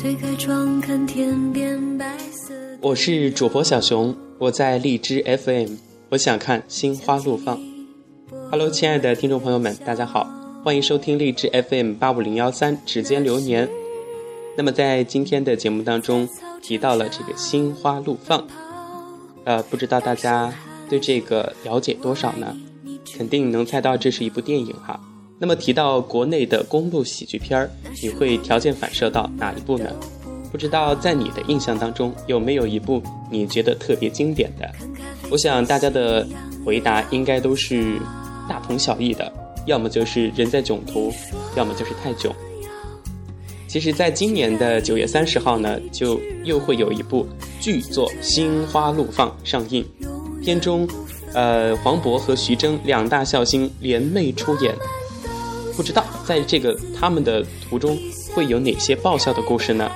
[0.00, 5.72] 推开窗看天边白色我是主播小熊，我在荔枝 FM，
[6.10, 7.58] 我想看心花怒放。
[8.48, 10.24] Hello，亲爱的听众朋友们，大家好，
[10.62, 13.68] 欢迎收听荔枝 FM 八五零幺三指尖流年。
[14.56, 16.28] 那么在今天的节目当中
[16.62, 18.46] 提到了这个心花怒放，
[19.42, 20.54] 呃，不知道大家
[20.88, 22.56] 对这个了解多少呢？
[23.16, 25.00] 肯定能猜到这是一部电影哈。
[25.40, 27.70] 那么提到国内的公路喜剧片儿，
[28.02, 29.90] 你会条件反射到哪一部呢？
[30.50, 34.68] 不知道在你的印象当中有没有一部你觉得特别经典的？
[35.30, 36.26] 我想大家的
[36.64, 38.00] 回答应该都是
[38.48, 39.30] 大同小异的，
[39.66, 41.12] 要么就是人在囧途，
[41.54, 42.34] 要么就是泰囧。
[43.68, 47.26] 其实，在今年的九月三十号呢，就又会有一部
[47.60, 49.84] 剧作《心花怒放》上映，
[50.42, 50.88] 片中，
[51.34, 54.74] 呃，黄渤和徐峥两大笑星联袂出演。
[55.78, 57.96] 不知道在这个他们的途中
[58.34, 59.88] 会有哪些爆笑的故事呢？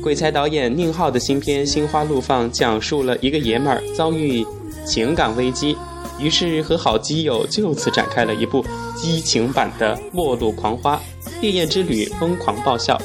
[0.00, 4.46] 鬼才导演宁浩的新片《心花怒放》讲述了一个爷们儿遭遇
[4.86, 5.76] 情感危机，
[6.20, 10.96] 于是和好基友就此展开了一部激情版的《末路狂花》。
[11.40, 12.96] 烈焰之旅，疯狂爆笑，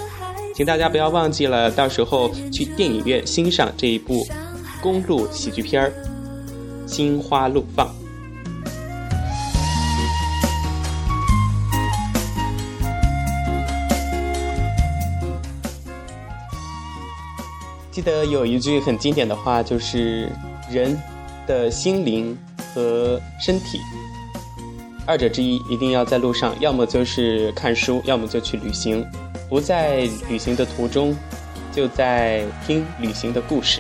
[0.56, 4.28] 请大家不要忘记了，到时候去电影院欣赏这一部
[4.80, 5.92] 公路喜剧片儿
[6.92, 7.88] 《心花怒放》。
[18.02, 20.28] 记得有一句很经典的话，就是
[20.72, 21.00] 人
[21.46, 22.36] 的心灵
[22.74, 23.80] 和身体。
[25.06, 29.06] 二者之一一定要在路上，要么就是看书，要么就去旅行。
[29.48, 31.16] 不在旅行的途中，
[31.72, 33.80] 就在听旅行的故事。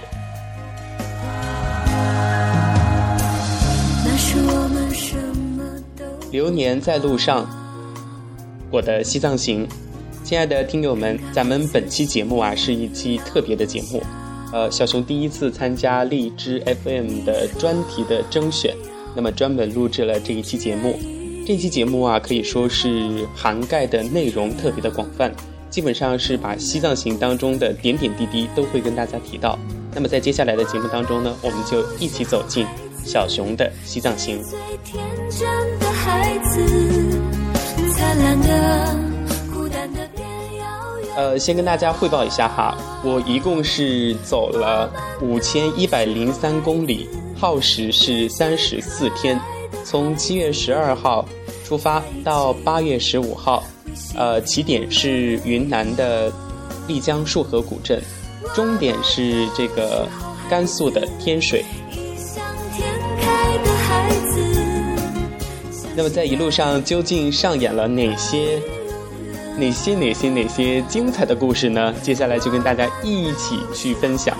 [6.29, 7.49] 流年在路上，
[8.69, 9.67] 我的西藏行，
[10.31, 14.01] 亲爱的听友们，咱们本期节目啊是一期特别的节目，
[14.53, 18.73] 呃，小熊第一次参加荔枝 FM 的专题的征选。
[19.13, 20.97] 那么专门录制了这一期节目，
[21.45, 25.29] 这期节目啊可以说是涵盖的内容特别的广泛，
[25.69, 29.59] 基本上是把西藏行当中的点点滴滴都会跟大家提到。
[29.93, 32.65] 那么在接下来的节目当中呢，我们就一起走进
[33.03, 34.41] 小熊的西藏行。
[34.85, 37.19] 天真的孩子。
[37.93, 39.10] 灿烂的
[41.15, 44.91] 呃，先跟大家汇报一下哈，我一共是走了
[45.21, 47.07] 五千一百零三公里。
[47.37, 49.39] 耗时是三十四天，
[49.83, 51.27] 从七月十二号
[51.65, 53.63] 出发到八月十五号，
[54.15, 56.31] 呃，起点是云南的
[56.87, 57.99] 丽江束河古镇，
[58.53, 60.07] 终点是这个
[60.47, 61.65] 甘肃的天水。
[65.95, 68.61] 那么在一路上究竟上演了哪些、
[69.57, 71.93] 哪些、哪些、哪些精彩的故事呢？
[72.01, 74.35] 接下来就跟大家一起去分享。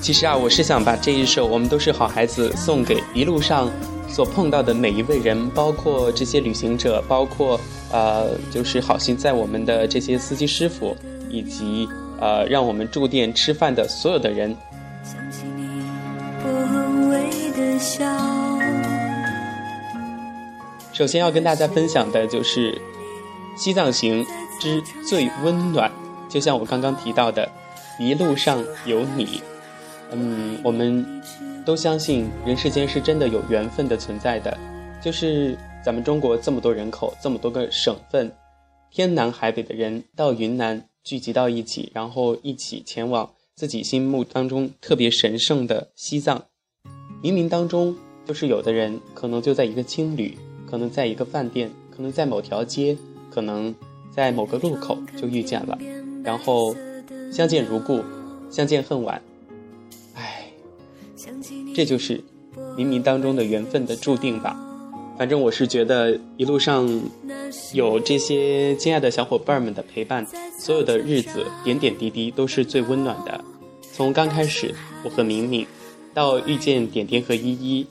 [0.00, 3.68] 其实啊，我是想把这一首《我们都是好孩子》送给一路上
[4.08, 10.96] 所碰到的每一位人，包括这些旅行者，包括呃，就是好心在我们的这些司机师傅，
[11.28, 11.88] 以及
[12.20, 14.56] 呃，让我们住店吃饭的所有的人。
[15.02, 15.82] 想起你
[17.10, 18.04] 微的笑
[20.96, 22.80] 首先要跟大家分享的就是
[23.54, 24.24] 西藏行
[24.58, 25.92] 之最温暖，
[26.26, 27.46] 就像我刚刚提到的，
[28.00, 29.42] 一路上有你。
[30.10, 31.04] 嗯，我们
[31.66, 34.56] 都相信人世间是真的有缘分的存在的，
[35.02, 35.54] 就是
[35.84, 38.32] 咱们中国这么多人口，这么多个省份，
[38.90, 46.42] 天南海北的人到云南聚集到一起，然后一起前往自己心目当中特别神圣的西藏。
[47.22, 50.38] 冥冥当中，就是有的人可能就在一个青旅，
[50.68, 52.96] 可能在一个饭店，可能在某条街，
[53.30, 53.74] 可能
[54.14, 55.78] 在某个路口就遇见了，
[56.24, 56.74] 然后
[57.32, 58.02] 相见如故，
[58.50, 59.20] 相见恨晚。
[61.74, 62.18] 这就是
[62.76, 64.56] 冥冥当中的缘分的注定吧。
[65.18, 67.02] 反正我是觉得一路上
[67.72, 70.26] 有这些亲爱的小伙伴们的陪伴，
[70.58, 73.42] 所有的日子点点滴滴都是最温暖的。
[73.94, 74.74] 从刚开始
[75.04, 75.66] 我和明明，
[76.16, 77.86] 到遇见点点和依依，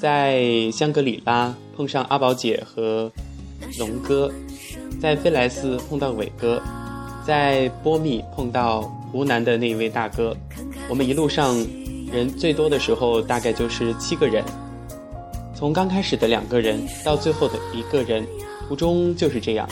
[0.00, 3.12] 在香格里拉碰上阿宝姐和
[3.78, 4.32] 龙哥，
[4.98, 6.62] 在飞来寺碰到伟哥，
[7.26, 8.80] 在波密碰到
[9.12, 10.34] 湖南的那一位大哥，
[10.88, 11.54] 我们一路上。
[12.10, 14.42] 人最多的时候大概就是七个人，
[15.54, 18.26] 从刚开始的两个人到最后的一个人，
[18.66, 19.68] 途中就是这样，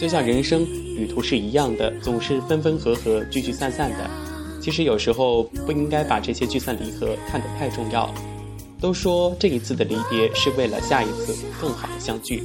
[0.00, 0.64] 就像人生
[0.96, 4.10] 旅途是一样的，总是分分合合、聚聚散散的。
[4.64, 8.10] 其实有时候不应该把这些聚散离合看得太重要。
[8.80, 12.42] 都说这一次的离别是为了下一次更好的相聚。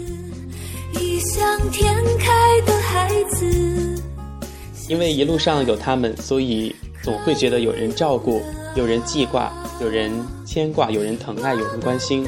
[1.00, 4.04] 异想天开的孩子。
[4.90, 8.42] 因为一路上有他们，所以总会觉得有人照顾，
[8.76, 9.50] 有人记挂，
[9.80, 10.12] 有人
[10.46, 12.28] 牵挂，有人疼爱，有人关心。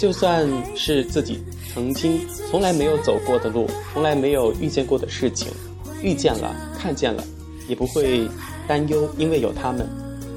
[0.00, 1.38] 就算是自己
[1.74, 2.18] 曾经
[2.50, 5.48] 从来没有走过的路，从来没有遇见过的事情，
[6.02, 7.22] 遇见了，看见了，
[7.68, 8.26] 也不会
[8.68, 9.88] 担忧，因为有他们，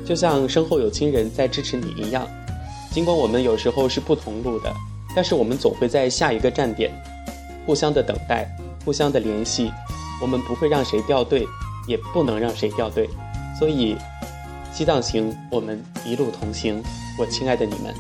[0.05, 2.25] 就像身后有亲人在支持你一样。
[2.91, 4.73] 尽管我们有时候是不同路的，
[5.15, 6.89] 但是我们总会在下一个站点，
[7.65, 8.49] 互相的等待，
[8.83, 9.71] 互相的联系。
[10.21, 11.47] 我们不会让谁掉队，
[11.87, 13.09] 也不能让谁掉队。
[13.59, 13.95] 所以，
[14.71, 16.81] 西藏行，我们一路同行。
[17.19, 17.93] 我亲爱的你们。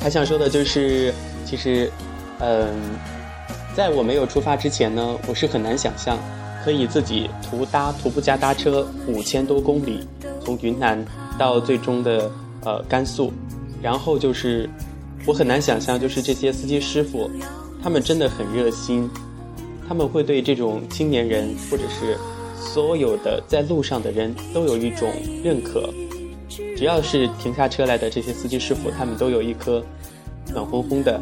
[0.00, 1.12] 还想说的就是，
[1.44, 1.90] 其实，
[2.40, 2.68] 嗯，
[3.78, 6.18] 在我没有出发之前呢，我是很难想象
[6.64, 10.00] 可以自己徒搭徒步加搭车五千多公里，
[10.44, 11.06] 从云南
[11.38, 12.28] 到最终的
[12.64, 13.32] 呃甘肃，
[13.80, 14.68] 然后就是
[15.24, 17.30] 我很难想象，就是这些司机师傅，
[17.80, 19.08] 他们真的很热心，
[19.86, 22.18] 他们会对这种青年人或者是
[22.56, 25.08] 所有的在路上的人都有一种
[25.44, 25.88] 认可。
[26.76, 29.80] 只要是停下车来的这些司机师傅，他们都有一颗
[30.52, 31.20] 暖烘烘的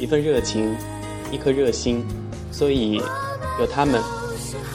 [0.00, 0.74] 一份热情，
[1.34, 2.04] 一颗热心，
[2.52, 3.02] 所以
[3.58, 4.00] 有他们，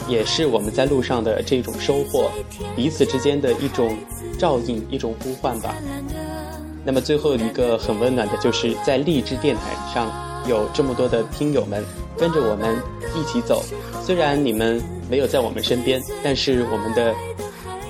[0.06, 2.30] 也是我们在路上的这种收获，
[2.76, 3.96] 彼此之间的一种
[4.38, 5.74] 照应，一种呼唤吧。
[6.84, 10.12] 那么最后一个很温暖的，就是在励志电台上
[10.46, 11.82] 有这么多的听友们
[12.18, 12.76] 跟着我们
[13.16, 13.64] 一起走，
[14.04, 17.14] 虽然你们没有在我们身边，但是我们的。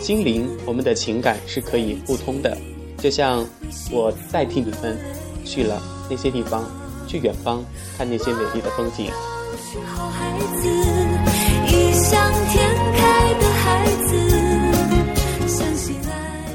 [0.00, 2.56] 心灵，我们的情感是可以互通的，
[2.96, 3.46] 就像
[3.93, 4.99] 我代替你们
[5.44, 5.78] 去了
[6.08, 6.64] 那些地方，
[7.11, 7.65] 去远方
[7.99, 9.11] 看那些美丽的风景。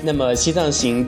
[0.02, 1.06] 那么西藏行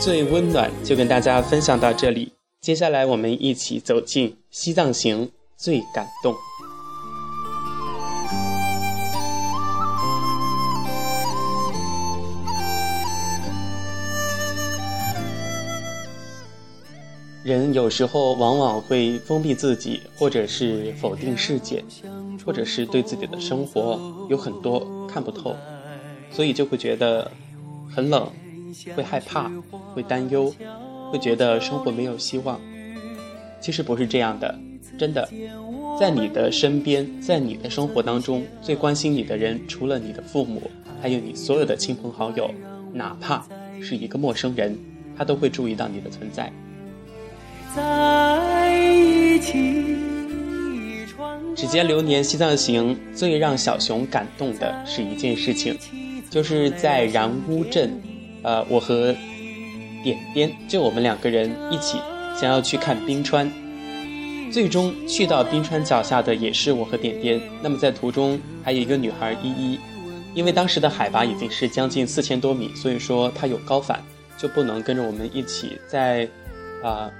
[0.00, 2.32] 最温暖就跟大家分享到这里，
[2.62, 6.34] 接下来我们一起走进西藏行最感动。
[17.46, 21.80] 人有时候往往会封闭自己，或者是否定世界，
[22.44, 25.54] 或者是对自己的生活有很多看不透，
[26.32, 27.30] 所以就会觉得
[27.88, 28.28] 很冷，
[28.96, 29.48] 会害怕，
[29.94, 30.52] 会担忧，
[31.12, 32.60] 会觉得生活没有希望。
[33.60, 34.52] 其实不是这样的，
[34.98, 35.28] 真的，
[36.00, 40.68] 在你的身边，在你的生活当中，最关心你的人，除了你的父母，
[41.00, 42.50] 还有你所有的亲朋好友，
[42.92, 43.46] 哪怕
[43.80, 44.76] 是一个陌生人，
[45.16, 46.52] 他都会注意到你的存在。
[47.76, 49.84] 在一起。
[51.54, 55.78] 指尖流年西藏行最让小熊感动的是一件事情，
[56.30, 58.00] 就是在然乌镇，
[58.42, 59.14] 呃，我和
[60.02, 61.98] 点点就我们两个人一起
[62.34, 63.52] 想要去看冰川，
[64.50, 67.38] 最终去到冰川脚下的也是我和点点。
[67.62, 69.78] 那么在途中还有一个女孩依依，
[70.32, 74.02] 因为当时的海拔已经是将近四千多米，所以说她有高反，
[74.38, 76.26] 就不能跟着我们一起在，
[76.82, 77.10] 啊。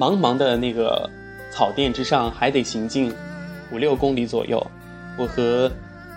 [0.00, 1.08] 茫茫的那个
[1.52, 3.12] 草甸之上，还得行进
[3.70, 4.66] 五六公里左右。
[5.18, 5.70] 我和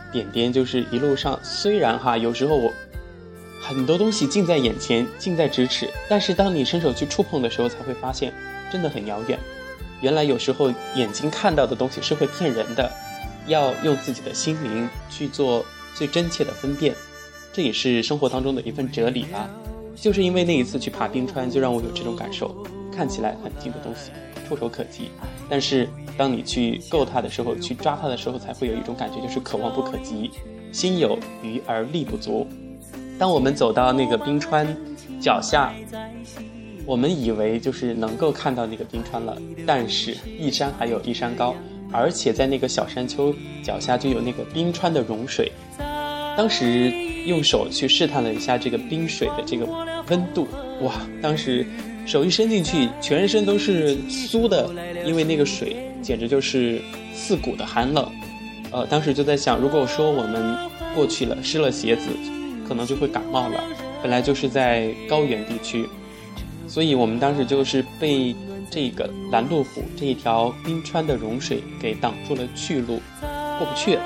[0.10, 2.72] 点点就是一路上，虽然哈有时候我
[3.62, 8.34] 很多东西近在眼前，近在咫尺，但是当你伸手去触碰的时候，才会发现
[8.72, 9.38] 真的很遥远。
[10.00, 12.90] 原来有时候眼睛看到的东西是会骗人的，
[13.48, 16.96] 要用自己的心灵去做最真切的分辨，
[17.52, 19.50] 这也是生活当中的一份哲理吧。
[19.94, 22.66] 就是因为那一次去爬冰川，就让我有这种感受。
[22.96, 24.12] 看起来很近的东西，
[24.48, 25.10] 触手可及，
[25.50, 30.30] 但是当你去够它的时候，去抓它的时候，才会有一种感觉，就是可望不可及，
[30.72, 32.48] 心有余而力不足。
[33.18, 34.68] 当我们走到那个冰川
[35.20, 35.74] 脚下，
[36.86, 41.56] 我们以为就是能够看到那个冰川了，但是一山还有一山高，
[41.92, 43.34] 而且在那个小山丘
[43.64, 45.52] 脚下就有那个冰川的融水。
[46.36, 46.92] 当时
[47.26, 49.66] 用手去试探了一下这个冰水的这个
[50.10, 50.48] 温度，
[50.82, 51.66] 哇，当时。
[52.06, 54.70] 手一伸进去，全身都是酥的，
[55.06, 56.82] 因为那个水简直就是
[57.16, 58.10] 刺骨的寒冷。
[58.72, 60.58] 呃，当时就在想，如果说我们
[60.96, 62.10] 过去了湿了鞋子，
[62.68, 63.64] 可能就会感冒了。
[64.02, 65.88] 本来就是在高原地区，
[66.68, 68.36] 所以我们当时就是被
[68.70, 73.00] 这个拦路虎这一条冰川的融水给挡住了去路，
[73.58, 73.98] 过不去。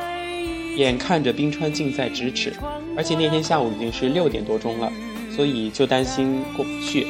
[0.75, 2.53] 眼看着冰川近在咫尺，
[2.95, 4.91] 而且那天下午已经是六点多钟了，
[5.35, 7.07] 所以就担心过不去。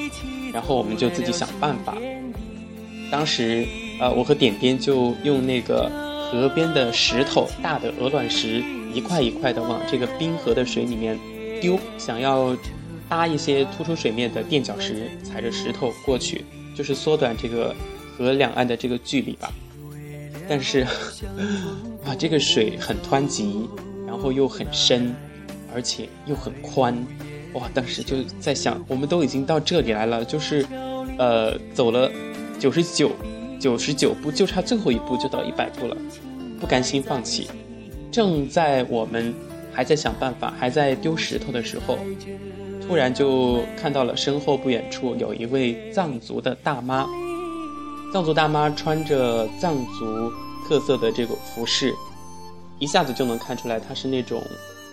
[0.57, 1.95] 然后我们就自己想办法。
[3.11, 3.63] 当时，
[3.99, 5.87] 呃，我和点点就用那个
[6.31, 11.15] 河边的石头，大的鹅卵石，一块一块的往这个冰河的水里面
[11.61, 12.57] 丢，想要
[13.07, 16.43] 搭一些突出水面的垫脚石，踩着石头过去，
[16.75, 17.75] 就是缩短这个
[18.17, 19.53] 河两岸的这个距离吧。
[20.49, 20.79] 但是，
[22.03, 23.69] 啊，这个水很湍急，
[24.07, 25.13] 然后又很深，
[25.71, 26.97] 而且又很宽，
[27.53, 27.69] 哇！
[27.73, 30.65] 当时就在想，我们都已经到这里来了，就是，
[31.17, 32.11] 呃，走了
[32.59, 33.11] 九十九
[33.59, 35.97] 九十九步，就差最后一步就到一百步了，
[36.59, 37.49] 不甘心放弃。
[38.11, 39.33] 正在我们
[39.73, 41.97] 还在想办法，还在丢石头的时候，
[42.87, 47.07] 突然就看到了身后不远处有一位藏族的大妈。
[48.13, 50.31] 藏族大妈穿着藏族
[50.67, 51.93] 特色的这个服饰，
[52.79, 54.41] 一下子就能看出来她是那种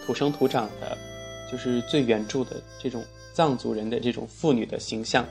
[0.04, 0.98] 土生土长的，
[1.54, 5.24] 就是最原著的这种藏族人的这种妇女的形象。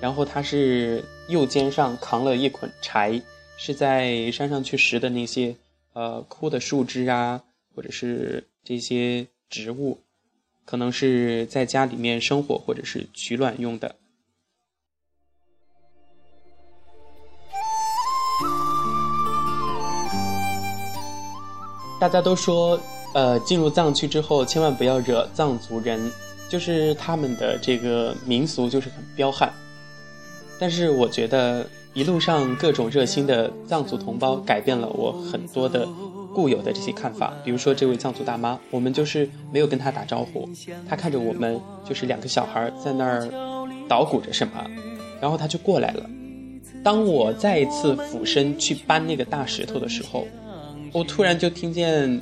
[0.00, 3.20] 然后她是右肩上扛了一捆柴，
[3.58, 5.54] 是在山上去拾的那些
[5.92, 7.42] 呃枯的树枝啊，
[7.74, 10.00] 或者是这些植物，
[10.64, 13.96] 可能是在家里面生火或者是取暖用的。
[22.00, 22.80] 大家都说，
[23.16, 25.98] 呃，进入藏区之后，千万不要惹藏族人，
[26.50, 29.50] 就是他们的这个民俗就是很彪悍。
[30.58, 35.88] 但是我觉得一路上各种热心的藏族同胞改变了我很多的
[36.34, 37.32] 固有的这些看法。
[37.42, 40.46] 比如说这位藏族大妈，我们就是没有跟她打招呼，
[40.86, 41.58] 她看着我们
[41.88, 43.26] 就是两个小孩在那儿
[43.88, 44.62] 捣鼓着什么，
[45.22, 46.04] 然后她就过来了。
[46.84, 50.26] 当我再一次俯身去搬那个大石头的时候。
[50.92, 52.18] 我突然就听见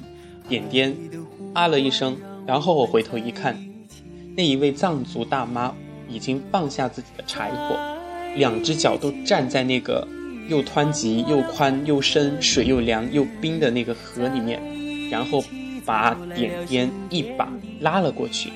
[0.48, 0.94] 点点
[1.54, 3.56] 啊了一声，然后我回头一看，
[4.36, 5.74] 那一位藏族大妈
[6.08, 7.76] 已经放下自己的柴火，
[8.36, 10.06] 两只脚都站在那个
[10.48, 14.60] 又湍急又宽又深、水又凉又冰的那个河里面，
[15.08, 15.42] 然后
[15.84, 18.50] 把点点一把拉了过去。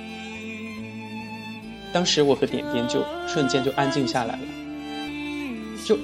[1.90, 4.40] 当时我和点点就瞬间就安静下来了，
[5.86, 5.98] 就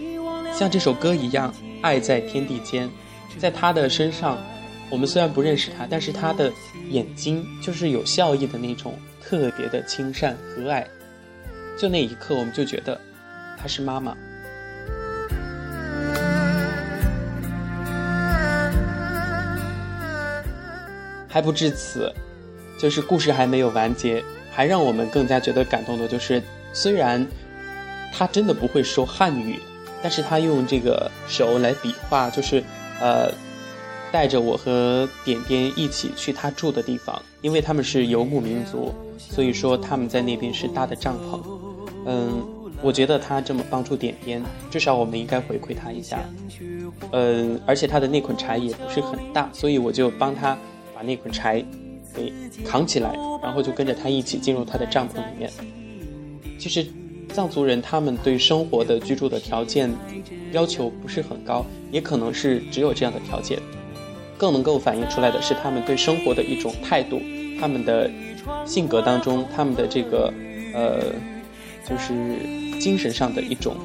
[0.54, 2.88] 像这首歌一样，爱在天地间。
[3.36, 4.38] 在他的身上，
[4.94, 6.52] 我们虽然不认识他，但是他的
[6.88, 10.84] 眼睛就是有笑意的那种，特别的亲善和蔼。
[11.76, 12.96] 就那一刻，我们就觉得
[13.60, 14.16] 她是妈妈。
[21.28, 22.14] 还不至此，
[22.78, 24.22] 就是故事还没有完结，
[24.52, 26.40] 还让我们更加觉得感动的就是，
[26.72, 27.26] 虽然
[28.12, 29.58] 他真的不会说汉语，
[30.00, 32.62] 但是他用这个手来比划，就是。
[33.00, 33.28] 呃，
[34.14, 41.40] 带着我和点点一起去他住的地方，因为他们是游牧民族，所以说他们在那边是搭的帐篷。
[42.06, 42.40] 嗯，
[42.80, 44.40] 我觉得他这么帮助点点，
[44.70, 46.20] 至少我们应该回馈他一下。
[47.10, 50.56] 嗯，而且他的那捆柴也不是很大，所以我就帮他
[50.94, 51.60] 把那捆柴
[52.14, 52.32] 给
[52.64, 55.50] 扛起来，然后就跟着他一起进入他的帐篷里面。
[56.56, 56.86] 其实。
[57.32, 59.90] 藏族人他们对生活的居住的条件
[60.52, 63.58] 要求不是很高，也可能是只有这样的条件，
[64.36, 67.20] 更能够反映出来的是他们对生活的一种态度，
[67.60, 68.10] 他们的
[68.64, 70.32] 性格当中，他们的这个
[70.74, 71.00] 呃，
[71.88, 72.12] 就是
[72.78, 73.76] 精神上的一种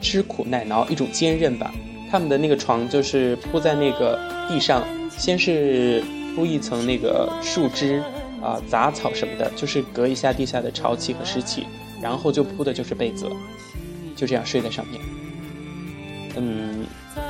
[0.00, 1.72] 吃苦耐劳，一种坚韧吧。
[2.10, 6.02] 他们的那个床就是铺在那个地上，先是
[6.34, 8.02] 铺一层那个树枝
[8.42, 11.66] 啊、杂草什么的，就是隔一下地下的潮气和湿气。
[11.98, 13.26] 然后就铺的就是被子，
[14.14, 15.00] 就这样睡在上面。
[16.36, 16.84] 嗯，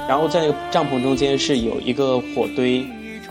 [0.08, 2.84] 然后在那个帐篷中间是有一个火堆，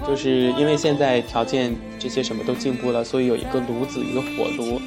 [0.08, 4.82] 就是因为现在条件这些什么都进步了，所以有一个炉子，一个火炉。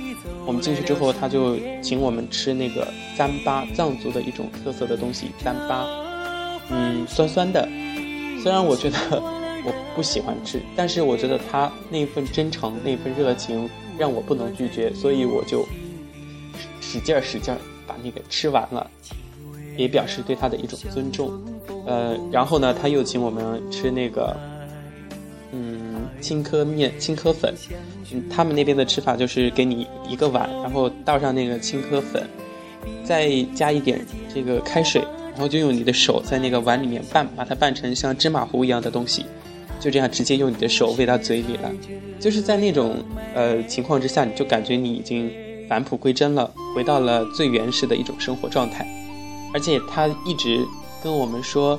[0.47, 5.87] 我们进去之后，他就请我们吃那个糌粑，藏族的一种特色的东西，糌粑。
[6.71, 7.69] 嗯，酸酸的。
[8.43, 8.97] 虽然我觉得
[9.65, 13.69] 我不喜欢吃，但是我觉得他那份真诚，那份热情
[13.99, 15.67] 让我不能拒绝，所以我就。
[16.81, 18.91] 使劲儿使劲儿把那个吃完了，
[19.79, 21.33] 也表示对他的一种尊重。
[21.87, 24.37] 呃，然后呢，他又请我们吃那个，
[25.53, 27.55] 嗯，青稞面、青稞粉。
[28.13, 32.29] 嗯，他们那边的吃法就是给你一个碗，然后倒上那个青稞粉，
[33.05, 34.05] 再加一点
[34.35, 35.01] 这个开水，
[35.33, 39.25] 然后就用你的手在那个碗里面拌，把它拌成像芝麻糊一样的东西，
[39.81, 41.71] 就这样直接用你的手喂到嘴里了。
[42.19, 42.97] 就是在那种
[43.35, 45.31] 呃情况之下，你就感觉你已经。
[45.69, 48.89] 返璞归真了，回到了最原始的一种生活状态，
[49.53, 50.67] 而且他一直
[51.03, 51.79] 跟我们说，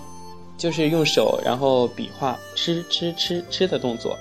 [0.57, 4.17] 就是用手然后比划吃吃吃吃的动作。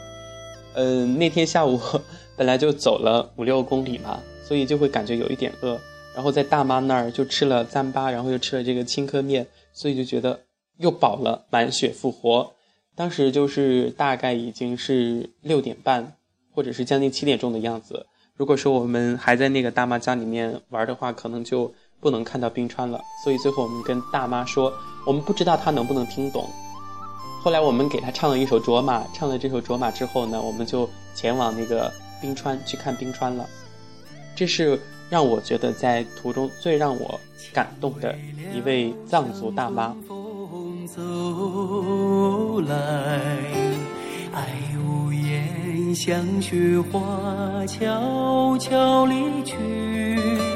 [0.74, 1.80] 嗯，那天下午
[2.36, 5.78] 本来就走了五六公里嘛，所以就会感觉有一点饿，
[6.14, 10.38] 然后在大妈那儿就吃了糌粑，然后又吃了这个青稞面，所以就觉得
[10.76, 12.52] 又饱了，满血复活。
[12.94, 16.16] 当时就是大概已经是六点半，
[16.52, 18.06] 或者是将近七点钟的样子。
[18.36, 23.00] 如果说我们还在那个大妈家里面玩的话，可能就不能看到冰川了。
[23.24, 24.72] 所以最后我们跟大妈说，
[25.06, 26.48] 我们不知道她能不能听懂。
[27.42, 33.46] 后来我们给她唱了一首《卓玛》，唱了这首《卓玛》之后呢，我们就前往那个冰川去看冰川了。
[34.36, 37.18] 这是让我觉得在途中最让我
[37.52, 38.14] 感动的
[38.54, 39.94] 一位藏族大妈。
[40.86, 42.74] 走来，
[44.32, 44.46] 爱
[44.78, 50.47] 无言，像雪花悄悄离去。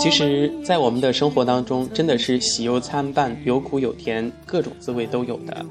[0.00, 5.64] 其实，在我们的生活当中，真的是喜忧参半，有苦有甜，各种滋味都有的。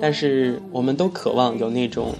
[0.00, 2.14] 但是，我们都渴望有那种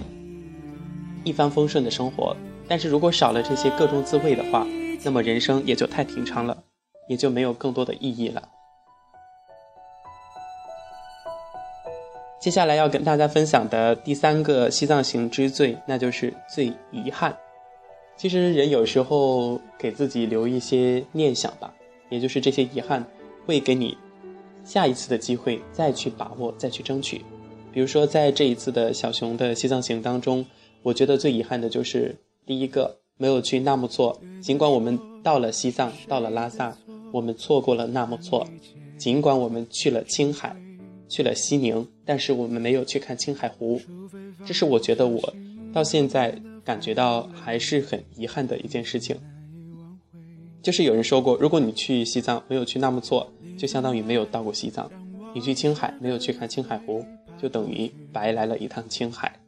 [1.23, 2.37] 一帆风顺的生活。
[2.67, 4.67] 但是如果少了这些各种滋味的话，
[5.03, 6.55] 那么人生也就太平常了，
[7.09, 8.43] 也就没有更多的意义了。
[12.39, 17.35] 接下来要跟大家分享的第三个西藏行之最，那就是最遗憾。
[18.17, 21.73] 其实人有时候给自己留一些念想吧，
[22.09, 23.05] 也就是这些遗憾，
[23.45, 23.97] 会给你
[24.63, 27.21] 下一次的机会再去把握，再去争取。
[27.71, 30.45] 比如说在这一次的小熊的西藏行当中，
[30.81, 34.19] 我觉得最遗憾的就是第一个没有去纳木错。
[34.41, 36.77] 尽管我们到了西藏，到了拉萨，
[37.11, 38.47] 我们错过了纳木错。
[38.97, 40.55] 尽管我们去了青海。
[41.07, 43.79] 去了西宁，但是我们没有去看青海湖，
[44.43, 45.21] 这是我觉得我
[45.71, 49.15] 到现在感觉到还是很遗憾的一件事情。
[50.61, 54.89] 就是有人说过，如果你去西藏没有去纳木错，就相当于没有到过西藏；
[55.33, 57.05] 你去青海没有去看青海湖，
[57.37, 59.39] 就等于白来了一趟青海。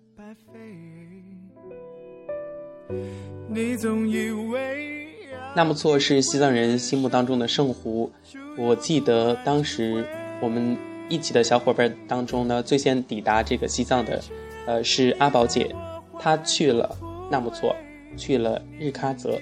[5.55, 8.11] 纳木错是西藏人心目当中的圣湖，
[8.57, 10.05] 我记得当时
[10.41, 10.77] 我们。
[11.09, 14.21] 一起的小伙伴当中呢，最先抵达这个西藏的，
[14.65, 15.73] 呃，是阿宝姐，
[16.19, 16.97] 她去了
[17.29, 17.75] 纳木错，
[18.15, 19.39] 去了日喀则，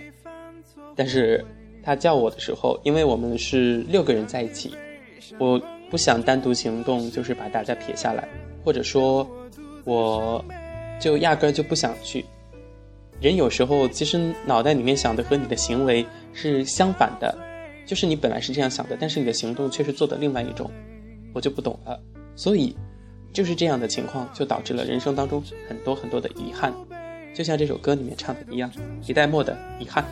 [0.95, 1.43] 但是
[1.83, 4.73] 他叫我的时候，因为我们是六个人在一起，
[5.39, 8.27] 我不想单独行动，就是把大家撇下来，
[8.63, 9.27] 或者说，
[9.83, 10.43] 我
[10.99, 12.25] 就压根就不想去。
[13.21, 17.33] 人有时候其实脑袋里面想的和你的行为是相反的，
[17.85, 20.69] 就是你本来是这样想的，但是你的行动却是做的另外一种。
[21.33, 21.99] 我就不懂了，
[22.35, 22.75] 所以
[23.33, 26.73] 就是这样的情况，就导致了人生当中很多很多的遗憾，
[27.35, 28.71] 就像这首歌里面唱的一样，
[29.05, 30.03] 一代末的遗憾。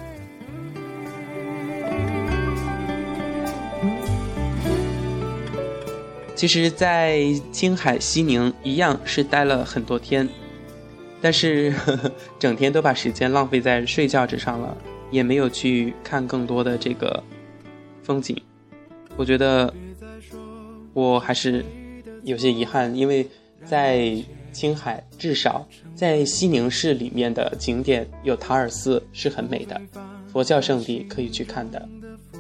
[6.36, 10.28] 其实，在青海西宁一样是待了很多天，
[11.22, 14.78] 但是呵 呵整天都把时间浪费在睡觉之上了，
[15.10, 17.24] 也没有去看更多的这个
[18.04, 18.40] 风景。
[19.16, 19.74] 我觉得。
[20.96, 21.66] 我还是
[22.22, 23.28] 有些遗憾，因为
[23.66, 24.16] 在
[24.54, 29.82] 青海，至少在西宁市里面的景点有塔尔寺是很美的，
[30.32, 31.90] 佛教圣地可以去看的。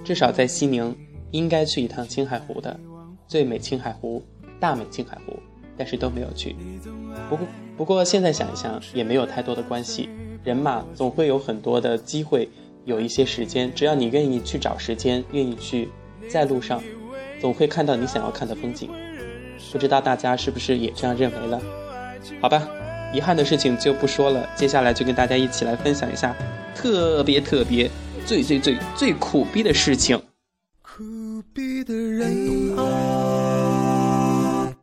[0.05, 0.95] 至少在西宁
[1.31, 2.79] 应该去一趟青海湖的，
[3.27, 4.23] 最美青海湖、
[4.59, 5.37] 大美青海湖，
[5.75, 6.55] 但是都没有去。
[7.29, 10.07] 不过不过现在想一想也没有太多的关系，
[10.43, 12.47] 人嘛总会有很多的机会，
[12.85, 15.89] 有一些时间，只要你愿意去找时间，愿意去
[16.29, 16.81] 在路上。
[17.41, 18.89] 总会看到你想要看的风景，
[19.71, 21.61] 不知道大家是不是也这样认为了？
[22.41, 22.67] 好吧，
[23.13, 26.35] 遗憾的事情就不说了，接下来就跟大家一起来分享一下
[26.75, 27.89] 特别特别、
[28.25, 30.21] 最最最最苦逼的事情。
[30.81, 34.73] 苦逼的人啊，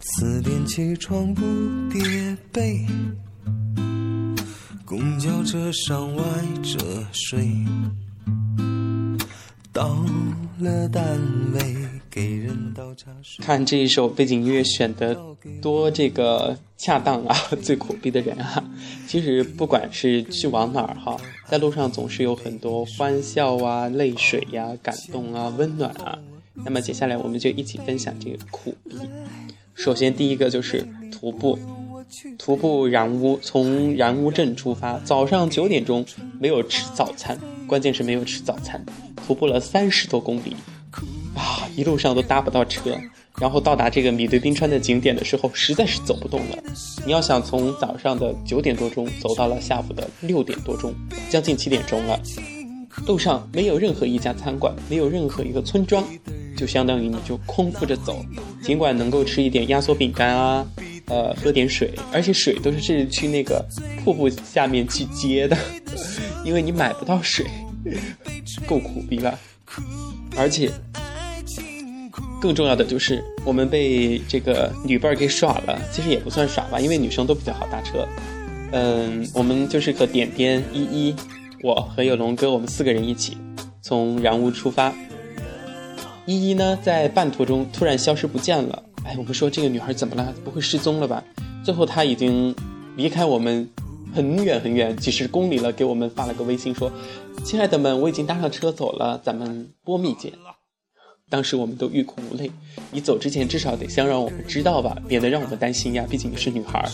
[0.00, 1.42] 四点起床不
[1.90, 2.86] 叠被，
[4.84, 6.24] 公交车上歪
[6.62, 7.48] 着睡。
[9.72, 10.04] 到
[10.60, 11.02] 了单
[11.54, 11.93] 位，
[13.40, 15.16] 看这一首背景音乐选的
[15.60, 17.36] 多这个恰当啊！
[17.62, 18.62] 最苦逼的人啊，
[19.06, 21.16] 其实不管是去往哪儿哈，
[21.48, 26.18] 在路上总是有很多欢笑啊、泪水呀、感动啊、温暖啊。
[26.54, 28.96] 那么接下来我们就一起分享这个苦逼。
[29.74, 31.58] 首先第一个就是徒步。
[32.38, 36.04] 徒步然乌，从然乌镇出发，早上九点钟
[36.38, 38.84] 没有吃早餐，关键是没有吃早餐，
[39.26, 40.54] 徒步了三十多公里，
[41.34, 42.98] 啊，一路上都搭不到车，
[43.38, 46.58] 然后到达这个米堆冰川的景点的时候，实在是走不动了。
[47.04, 50.94] 你要想从早上的九点多钟走到了下午的六点多钟，
[51.28, 52.20] 将近七点钟了，
[53.06, 56.04] 路上没有任何一家餐馆，没有任何一个村庄，
[56.56, 58.24] 就相当于你就空腹着走，
[58.62, 60.66] 尽管能够吃一点压缩饼干啊。
[61.06, 63.62] 呃，喝点水，而且水都是去那个
[64.02, 65.54] 瀑布下面去接的，
[66.46, 67.44] 因为你买不到水，
[68.66, 69.38] 够苦逼了。
[70.34, 70.70] 而且
[72.44, 78.06] 更重要的就是我们被这个女伴儿给耍了，其实也不算耍吧，因为女生都比较好搭车。
[78.70, 81.16] 嗯，我们就是和点点、依依、
[81.62, 83.38] 我和有龙哥，我们四个人一起
[83.80, 84.92] 从然屋出发。
[86.26, 88.82] 依依呢，在半途中突然消失不见了。
[89.04, 90.34] 哎，我们说这个女孩怎么了？
[90.44, 91.24] 不会失踪了吧？
[91.64, 92.54] 最后她已经
[92.94, 93.66] 离开我们
[94.14, 96.92] 很远很远，几十公里了，给我们发了个微信说
[97.42, 100.30] ：“亲爱的们，我已经搭上车走了，咱们波密见。”
[101.30, 102.50] 当时我们都欲哭无泪。
[102.92, 106.06] 你走之前至少得先让我们知道吧，免得让我们担心呀。
[106.08, 106.88] 毕竟你是女孩，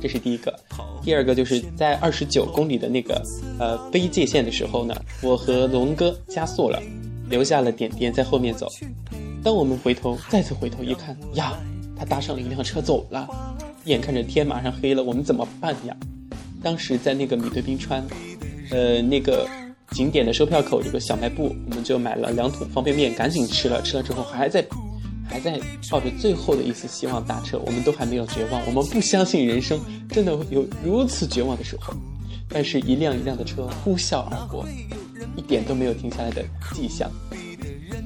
[0.00, 0.54] 这是第一个。
[1.02, 3.22] 第二个就是在二十九公里的那个
[3.58, 6.82] 呃非界限的时候呢，我和龙哥加速了，
[7.30, 8.68] 留下了点点在后面走。
[9.42, 11.58] 当我们回头再次回头一看，呀，
[11.96, 13.26] 他搭上了一辆车走了。
[13.84, 15.96] 眼看着天马上黑了，我们怎么办呀？
[16.62, 18.04] 当时在那个米堆冰川，
[18.70, 19.48] 呃那个。
[19.92, 23.82] 景点的售票口有个小卖部，我们就买了两桶方便面，赶紧吃了。
[23.82, 24.64] 吃了之后还在，
[25.28, 25.58] 还在
[25.90, 27.58] 抱着最后的一丝希望打车。
[27.64, 31.94] 我们都还没有绝望，我们不相信人生真的有如此绝望的时候。
[32.48, 34.66] 但是，一辆一辆的车呼啸而过，
[35.36, 37.10] 一点都没有停下来的迹象。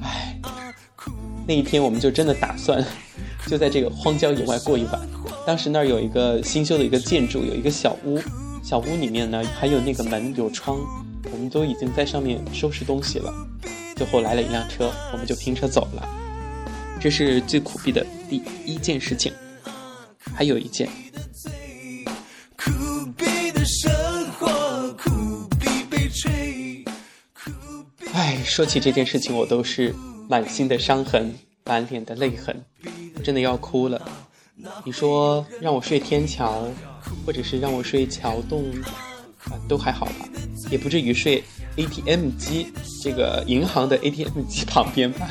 [0.01, 0.37] 唉，
[1.47, 2.83] 那一天我们就真的打算
[3.47, 4.99] 就在这个荒郊野外过一晚。
[5.45, 8.19] 当时那儿有一个新修的一个建筑，有一个小屋，
[8.63, 10.79] 小屋里面呢还有那个门有窗。
[11.31, 13.33] 我们都已经在上面收拾东西了，
[13.95, 16.07] 最后来了一辆车，我们就拼车走了。
[16.99, 19.33] 这是最苦逼的第一件事情，
[20.33, 20.89] 还有一件。
[28.13, 29.93] 哎，说起这件事情，我都是
[30.29, 31.33] 满心的伤痕，
[31.65, 32.63] 满脸的泪痕，
[33.15, 34.01] 我真的要哭了。
[34.85, 36.67] 你说让我睡天桥，
[37.25, 38.63] 或者是让我睡桥洞？
[39.45, 40.29] 啊，都还好吧，
[40.69, 41.43] 也不至于睡
[41.75, 42.67] ATM 机
[43.01, 45.27] 这个银行的 ATM 机旁边吧。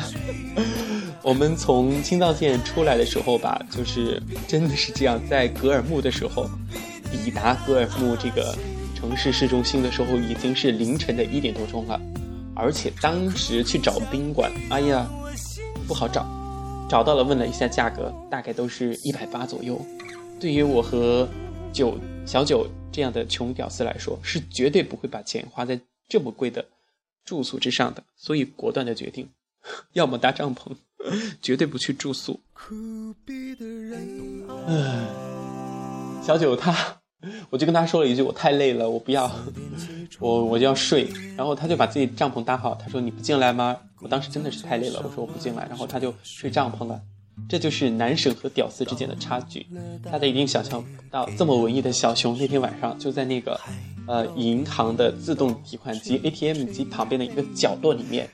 [1.23, 6.51] 我们从青藏线出来的时候吧，就是真的是这样，在格尔木的时候，
[7.13, 8.57] 抵达格尔木这个
[8.95, 12.01] 城市市中心的时候，已经是凌晨的一点多钟了，
[12.57, 15.09] 而且当时去找宾馆，哎呀，
[15.87, 16.27] 不好找，
[16.89, 19.81] 找到了问了一下价格，大概都是一百八左右。
[20.41, 21.29] 对于我和
[21.73, 22.67] 九小九。
[22.93, 26.67] 这样的穷屌丝来说，是绝对不会把钱花在这么贵的
[27.25, 29.29] 住宿之上的，所以果断的决定，
[29.95, 30.73] 要么搭帐篷，
[31.41, 32.39] 绝对不去住宿。
[34.69, 35.09] 唉，
[36.23, 37.01] 小九他，
[37.51, 39.31] 我就跟他说了一句，我太累了，我不要，
[40.21, 41.09] 我我就要睡。
[41.37, 43.77] 然后他就把自己帐篷搭好，他说你不进来吗？
[44.01, 47.01] 我当时真的是太累了，我说我不进来，然后他就睡帐篷了。
[47.49, 49.67] 这就是男神和屌丝之间的差距，
[50.03, 53.59] 大家一定想象不到，这么文艺的小熊那天晚上就在那个，
[54.07, 58.29] 呃，银行的自动提款机 ATM 机旁边的一个角落里面，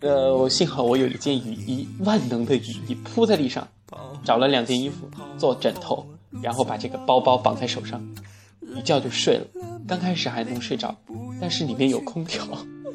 [0.00, 3.66] 呃，我幸好我有一件雨衣，万能的雨衣铺在地上，
[4.24, 6.06] 找了两件衣服做枕头，
[6.42, 8.00] 然后把这个包包绑在手上，
[8.76, 9.46] 一觉就睡了。
[9.86, 10.96] 刚开始还能睡着，
[11.40, 12.46] 但是里面有空调，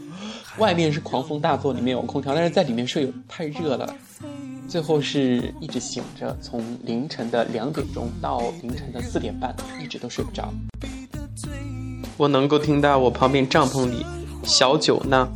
[0.59, 3.95] 外面是狂风大作，里面有空调，但是在里面睡太热了。
[4.67, 10.51] 最后是一直醒着，从凌晨的两点钟到凌晨的四点半，一直都睡不着。
[12.17, 14.05] 我能够听到我旁边帐篷里
[14.43, 15.27] 小九那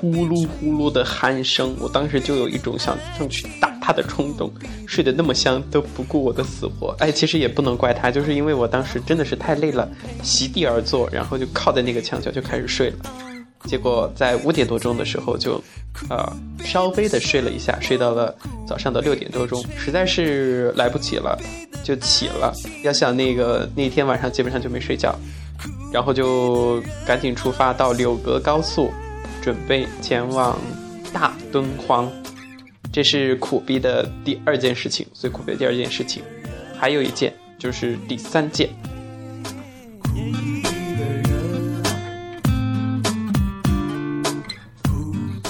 [0.00, 4.52] 呼噜呼噜的鼾声，我当时就有一种想上去打他的冲动。
[4.86, 6.94] 睡得那么香，都不顾我的死活。
[6.98, 9.88] 哎，其实也不能怪他，就是因为我当时真的是太累了，
[10.22, 12.96] 席地而坐，然后就靠在那个墙角就开始睡了。
[13.64, 15.62] 结果在五点多钟的时候就，
[16.10, 18.34] 呃，稍微的睡了一下，睡到了
[18.66, 21.38] 早上的六点多钟，实在是来不及了，
[21.82, 22.52] 就起了。
[22.82, 25.14] 要想那个那天晚上基本上就没睡觉，
[25.92, 28.90] 然后就赶紧出发到柳格高速，
[29.40, 30.58] 准备前往
[31.12, 32.10] 大敦煌。
[32.92, 36.22] 这是苦逼的第二件事情，最苦逼的第二件事情，
[36.78, 38.68] 还有一件就是第三件。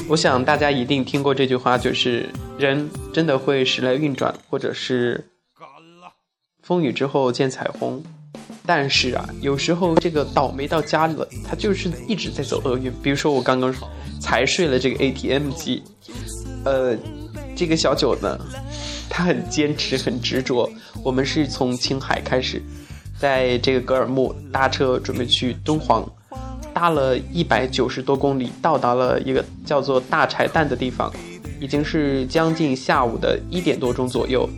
[0.07, 5.25] 我想大家一定听过这句话，就是人真的会时来运转，或者是
[6.63, 8.03] 风雨之后见彩虹。
[8.67, 12.93] 但是啊，有时候这个倒霉到家了，他就是一直在走厄运。
[13.03, 13.75] 比如说我刚刚
[14.21, 15.83] 才睡了这个 ATM 机，
[16.65, 16.97] 呃，
[17.57, 18.39] 这个小九呢，
[19.09, 20.71] 他很坚持，很执着。
[21.03, 22.63] 我们是从青海开始，
[23.19, 26.07] 在这个格尔木搭车准备去敦煌。
[26.75, 31.11] 搭了一百九十多公里，到达了一个叫做大柴旦的地方，
[31.61, 34.49] 已经是将近下午的一点多钟左右，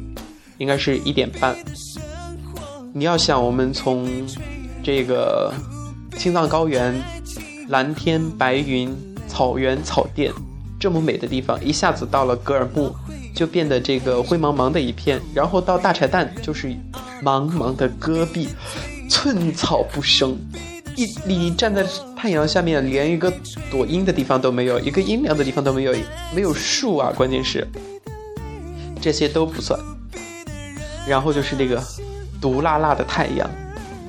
[0.56, 1.54] 应该是一点半。
[2.94, 4.08] 你要想，我们从
[4.82, 5.52] 这个
[6.16, 6.94] 青藏高原，
[7.68, 8.90] 蓝天白云、
[9.28, 10.32] 草原草甸
[10.80, 12.94] 这么美的地方，一下子到了格尔木，
[13.34, 16.68] 就变得这个灰茫茫的一片，然后到大柴旦就是
[17.22, 18.48] 茫茫的戈壁，
[19.10, 20.34] 寸草不生。
[20.96, 23.30] 一你站在太阳下面，连一个
[23.70, 25.94] 躲阴的地方都没有，一个阴凉的地方都没有，
[26.34, 27.12] 没有树啊！
[27.14, 27.66] 关键是
[29.00, 29.78] 这些都不算，
[31.06, 31.82] 然后就是那个
[32.40, 33.48] 毒辣辣的太阳，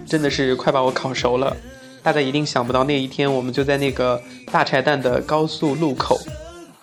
[0.05, 1.55] 真的是快把我烤熟了。
[2.01, 6.17] 大家一定想不到，那一天我们就在那个大柴旦的高速路口，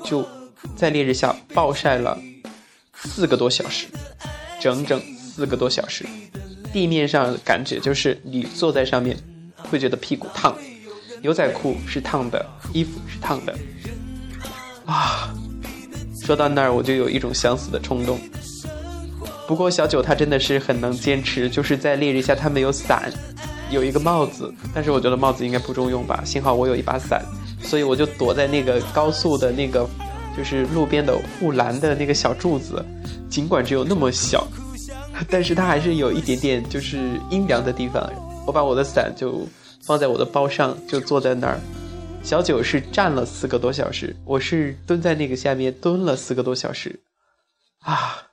[0.04, 0.22] 就
[0.76, 2.18] 在烈日下暴晒了
[2.94, 3.86] 四个多小时，
[4.60, 6.04] 整整四个多小时。
[6.74, 9.16] 地面上感觉就是你坐在上面。
[9.70, 10.54] 会觉得屁股烫，
[11.22, 13.54] 牛仔裤是烫的，衣服是烫的，
[14.86, 15.32] 啊！
[16.22, 18.18] 说到那儿我就有一种想死的冲动。
[19.46, 23.12] 不过小九他真的是很能坚持，就是在烈日下他没有伞，
[23.70, 26.22] 有一个帽子，但是我觉得帽子应该不中用吧。
[26.24, 27.22] 幸好我有一把伞，
[27.60, 29.86] 所以我就躲在那个高速的那个，
[30.34, 32.82] 就是路边的护栏的那个小柱子，
[33.28, 34.46] 尽管只有那么小，
[35.28, 38.10] 但是它还是有一点点就是阴凉的地方。
[38.46, 39.46] 我把我的伞就
[39.82, 41.58] 放在我的包上，就坐在那儿。
[42.22, 47.00] 小九是站了四个多小时，我是蹲在那个下面蹲了四个多小时，
[47.80, 48.28] 啊！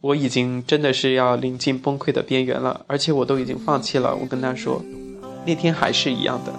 [0.00, 4.14] 我已经真的是要临近崩溃的边缘了，而且我都已经放弃了。
[4.14, 4.84] 我跟他说，
[5.44, 6.52] 那天还是一样的，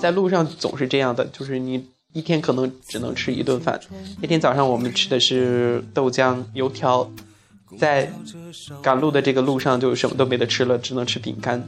[0.00, 3.80] 在路上总是这样的，就是你一天可能只能吃一顿饭。
[4.20, 7.10] 那天早上我们吃的是豆浆油条。
[7.78, 8.10] 在
[8.80, 11.62] 赶路的这个路上，就什么都没得吃了，只能吃饼干。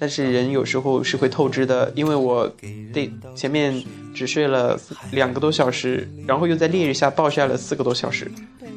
[0.00, 2.48] 但是人有时候是会透支的，因为我
[2.92, 3.82] 得前面
[4.14, 4.78] 只睡了
[5.10, 8.30] 两个多小时，然后又在烈日下暴晒了四个多小时，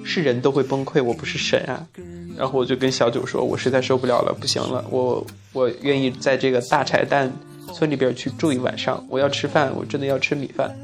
[0.04, 1.86] 是人都会崩溃，我不是神啊。
[2.36, 7.30] 然后我就跟小九说，我实在受不了了，不行了，我我愿意在这个大柴旦
[7.72, 10.76] 村里边去住一晚上，我要吃饭，我真的要吃米饭。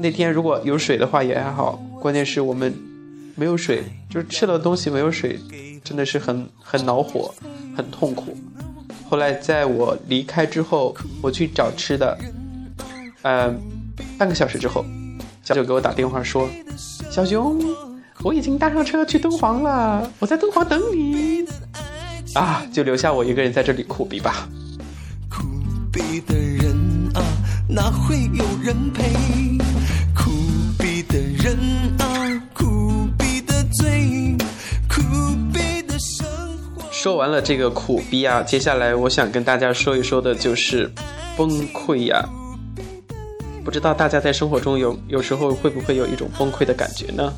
[0.00, 2.74] 那天如果有水的话也还好，关键是我们。
[3.34, 5.38] 没有水，就是吃了东西没有水，
[5.82, 7.34] 真的是很很恼火，
[7.76, 8.36] 很痛苦。
[9.08, 12.18] 后来在我离开之后，我去找吃的，
[13.22, 13.60] 嗯，
[14.18, 14.84] 半个小时之后，
[15.42, 16.48] 小九给我打电话说
[17.10, 17.60] ：“小熊，
[18.22, 21.44] 我已经搭上车去敦煌了，我在敦煌等你。”
[22.34, 24.48] 啊，就留下我一个人在这里苦逼吧。
[25.28, 25.44] 苦
[25.92, 26.74] 逼的人
[27.14, 27.22] 啊，
[27.68, 29.12] 哪会有人陪？
[30.14, 30.30] 苦
[30.78, 31.56] 逼的人
[37.04, 40.90] 说完了这个苦逼啊，接下来我想跟大家说一说的就是
[41.36, 42.26] 崩溃呀。
[43.62, 47.30] 不知道大家在生活中有有时候会不会有一种崩溃的感觉呢？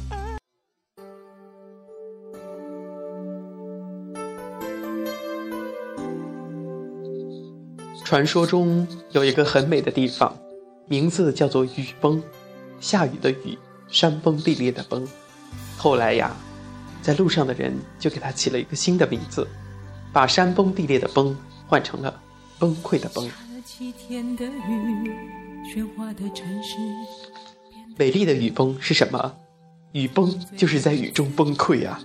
[8.04, 10.32] 传说中有一个很美的地方，
[10.86, 12.22] 名字叫做雨崩，
[12.78, 15.04] 下雨的雨，山崩地裂的崩。
[15.76, 16.36] 后来呀。
[17.06, 19.46] 在路上的人就给他起了一个新的名字，
[20.12, 21.36] 把山崩地裂的崩
[21.68, 22.20] 换成了
[22.58, 23.30] 崩溃的崩。
[27.96, 29.36] 美丽的雨崩是什么？
[29.92, 32.00] 雨崩就是在雨中崩溃啊！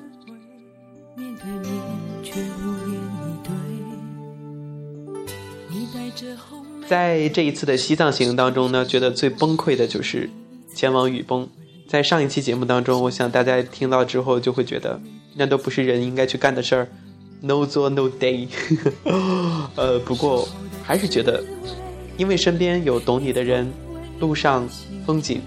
[6.88, 10.30] 在这一次的西藏行当中呢，觉得最崩溃的就是
[10.76, 11.50] 前往雨崩。
[11.92, 14.98] 在上一期节目当中，我想大家听到之后就会觉得，
[15.36, 16.88] 那都不是人应该去干的事儿
[17.42, 18.48] ，no 做 no day。
[19.76, 20.48] 呃，不过
[20.82, 21.44] 还是觉得，
[22.16, 23.70] 因为身边有懂你的人，
[24.22, 24.66] 路上
[25.06, 25.42] 风景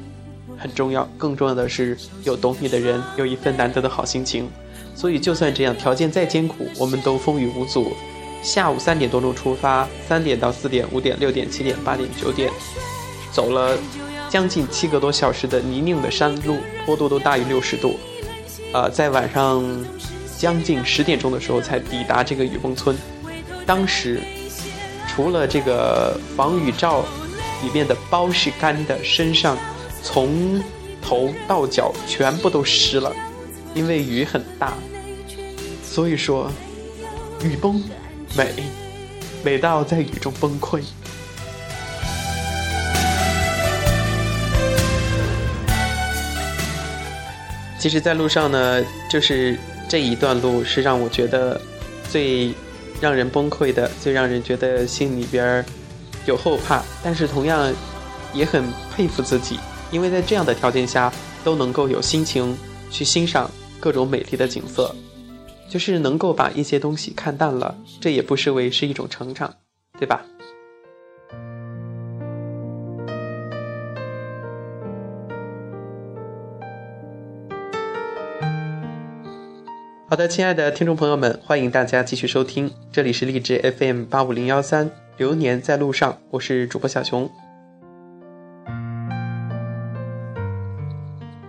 [0.59, 4.46] 很重要，更重要的是有懂你的人，有一份难得的好心情。
[4.94, 7.96] 所以就算这样条件再艰苦，我们都风雨无阻。
[8.42, 12.52] 下午三点多钟出发，三点到四点、五点、六点、七点、八点、九点，
[13.33, 13.78] 走了。
[14.35, 17.97] 将近七个多小时的泥泞的山路，坡度都大于六十度，
[18.73, 19.64] 呃，在晚上
[20.37, 22.99] 将近十点钟的时候才抵达这个雨崩村。
[23.64, 24.20] 当时
[25.07, 27.05] 除了这个防雨罩
[27.62, 29.57] 里面的包是干的，身上
[30.03, 30.61] 从
[31.01, 33.14] 头到脚全部都湿了，
[33.73, 34.75] 因为雨很大。
[35.85, 36.51] 所以说，
[37.40, 37.81] 雨崩
[38.37, 38.53] 美，
[39.44, 40.83] 美到在雨中崩溃。
[47.85, 49.59] 其实，在路上呢，就是
[49.90, 51.61] 这一段路是让我觉得
[52.09, 52.51] 最
[52.99, 55.62] 让人崩溃的，最让人觉得心里边
[56.25, 57.70] 有后怕，但是同样
[58.33, 58.64] 也很
[58.97, 61.12] 佩服自己，因为在这样的条件下
[61.44, 62.57] 都能够有心情
[62.90, 64.97] 去欣赏各种美丽的景色，
[65.68, 69.53] 就是能够把一些东西看淡了，这也不失为是一种成长，
[70.01, 70.25] 对吧？
[80.14, 87.29] 好的，亲爱的听众朋友们，欢迎大家继续收听，这里是励志 FM 八五零幺三，流年在路上，我是主播小熊。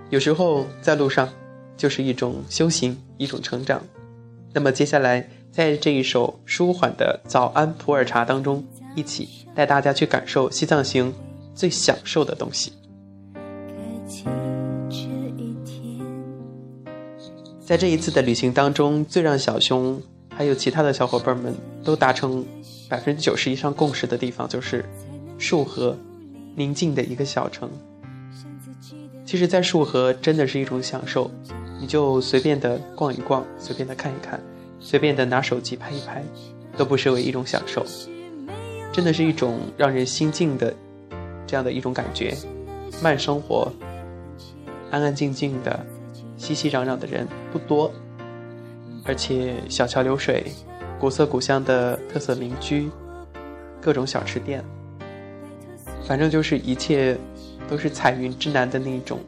[0.10, 1.30] 有时候在路上，
[1.78, 3.80] 就是一种修行，一种成长。
[4.52, 11.14] 那么接下来，在这一首舒缓的早安普洱茶当中，一起带大家去感受西藏行
[11.54, 12.74] 最享受的东西。
[17.66, 20.00] 在这一次的旅行当中，最让小熊
[20.30, 21.52] 还有其他的小伙伴们
[21.84, 22.46] 都达成
[22.88, 24.86] 百分之九十以上共识的地方，就是
[25.40, 25.98] 束河，
[26.56, 27.68] 宁静的一个小城。
[29.26, 31.32] 其实，在束河真的是一种享受，
[31.82, 34.40] 你就随便的逛一逛，随便的看一看，
[34.80, 36.24] 随便的拿手机拍一拍，
[36.78, 37.84] 都不失为一种享受。
[38.94, 40.72] 真的是一种让人心静的
[41.48, 42.38] 这样的一种感觉，
[43.02, 43.74] 慢生活，
[44.92, 45.84] 安安静静的。
[46.38, 47.92] 熙熙攘攘的人不多，
[49.04, 50.52] 而且小桥流水、
[51.00, 52.90] 古色古香的特色民居、
[53.82, 54.64] 各种小吃店，
[56.08, 57.18] 反正就是一切
[57.68, 59.20] 都是彩云之南的那种，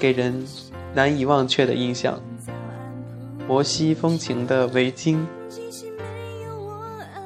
[0.00, 0.46] 给人
[0.94, 2.20] 难以忘却的印象。
[3.48, 5.18] 摩西风情的围巾、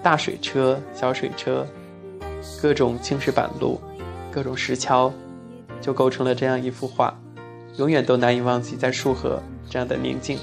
[0.03, 1.67] 大水车、小水车、
[2.61, 3.81] 各种青石板路、
[4.31, 5.13] 各种石桥，
[5.81, 7.19] 就构成了这样一幅画。
[7.81, 10.39] 永远都难以忘记在束河这样的宁静，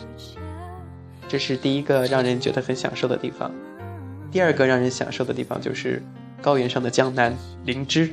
[1.27, 3.51] 这是第一个让人觉得很享受的地方。
[4.31, 6.01] 第二个让人享受的地方就是
[6.41, 7.31] 高原上的江南
[7.63, 8.09] 灵芝。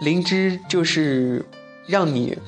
[0.00, 1.44] 灵芝就是
[1.86, 2.38] 让你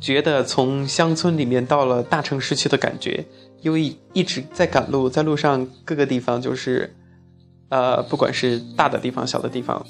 [0.00, 3.22] 觉得从乡村里面到了大城市去的感觉，
[3.60, 6.96] 因为一直在赶路，在路上各个地方就是。
[7.68, 9.84] 呃，不管是大的地方、小的地方，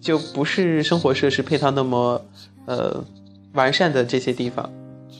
[0.00, 2.24] 就不是生活设施配套那么
[2.66, 3.04] 呃
[3.52, 4.70] 完善的这些地方，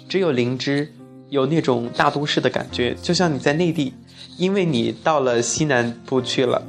[0.08, 0.92] 只有灵芝
[1.28, 3.92] 有那种大都市的感觉，就像你在内地，
[4.36, 6.62] 因为你到了西南部去了，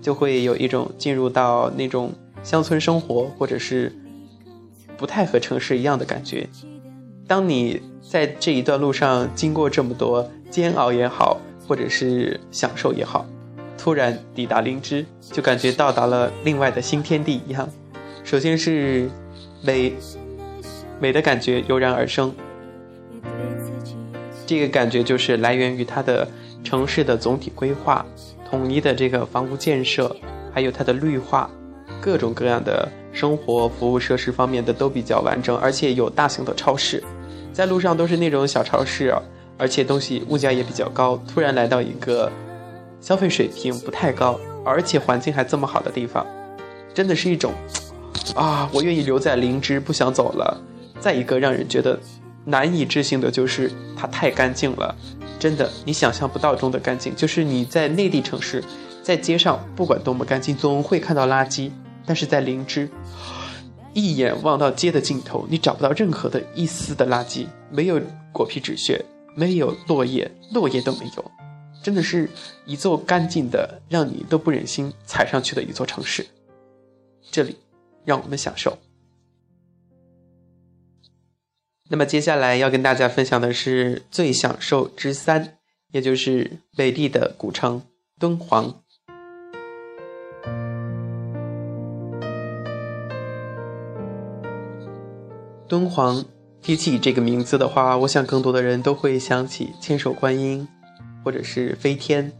[0.00, 3.94] 就会有一种进入到那种乡村生活，或者是
[4.96, 6.48] 不太和城市一样的感觉。
[7.28, 13.24] 当你在这一段路上经过这么多煎熬也好，或者是享受也好。
[13.82, 17.68] 突然抵达灵芝，就感觉到达了另外的新天地一样。
[18.22, 19.10] 首先是
[19.60, 19.92] 美，
[21.00, 22.32] 美的感觉油然而生。
[24.46, 26.28] 这个感觉就是来源于它的
[26.62, 28.06] 城市的总体规划、
[28.48, 30.14] 统一的这个房屋建设，
[30.54, 31.50] 还有它的绿化，
[32.00, 37.02] 各种各样的生活服务设施方面的都比较完整，而且有大型的超市，
[37.52, 39.12] 在路上都是那种小超市，
[39.58, 41.20] 而且东西物价也比较高。
[41.26, 42.30] 突然来到一个。
[43.02, 46.24] 消费水平不太高，而且环境还这么好的地方，
[46.94, 47.52] 真的是一种，
[48.36, 50.58] 啊，我愿意留在灵芝，不想走了。
[51.00, 51.98] 再一个让人觉得
[52.44, 54.94] 难以置信的就是它太干净了，
[55.36, 57.14] 真的你想象不到中的干净。
[57.16, 58.62] 就是你在内地城市，
[59.02, 61.72] 在街上不管多么干净，总会看到垃圾，
[62.06, 62.88] 但是在灵芝，
[63.94, 68.00] 一眼望到街的尽头，你找不到任何的一丝的垃圾，没有
[68.32, 71.30] 果皮纸屑，没有落叶，落叶都没有。
[71.82, 72.30] 真的是
[72.64, 76.24] 一座干净的，让你都不忍心踩上去的一座城市。
[77.30, 77.56] 这里，
[78.04, 78.78] 让我们享受。
[81.88, 85.58] 那么接下来要跟大家分享的是最享受之三，
[85.90, 87.82] 也就是美丽的古城
[88.18, 88.80] 敦煌。
[95.68, 96.24] 敦煌
[96.60, 100.68] 提起这个名字的话，我想更多的人都会想起千手观音。
[101.22, 102.32] 或者是飞天、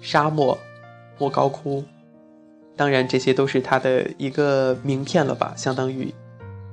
[0.00, 0.58] 沙漠、
[1.18, 1.84] 莫高窟，
[2.76, 5.54] 当然这些都是它的一个名片了吧？
[5.56, 6.12] 相当于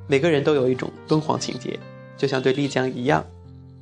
[0.07, 1.79] 每个人都有一种敦煌情节，
[2.17, 3.25] 就像对丽江一样。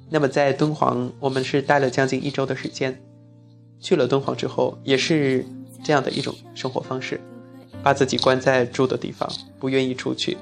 [0.09, 3.01] 那么在敦煌，我们是待了将近一周的时间。
[3.79, 5.45] 去了敦煌之后，也是
[5.83, 7.19] 这样的一种生活方式，
[7.83, 9.29] 把自己关在住的地方，
[9.59, 10.37] 不愿意出去。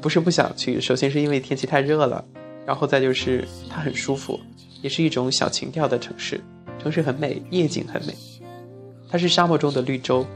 [0.00, 2.24] 不是不想去，首先是因为天气太热了，
[2.66, 4.38] 然后再就是它很舒服。
[4.82, 6.40] 也是一种小情调的城市，
[6.80, 8.14] 城市很美，夜景很美。
[9.10, 10.26] 它是沙漠中的绿洲，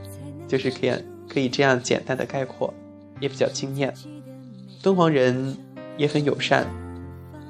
[0.48, 0.92] 就是可以
[1.28, 2.72] 可以这样简单的概括，
[3.20, 3.92] 也比较惊艳。
[4.82, 5.56] 敦煌人
[5.96, 6.66] 也很友善，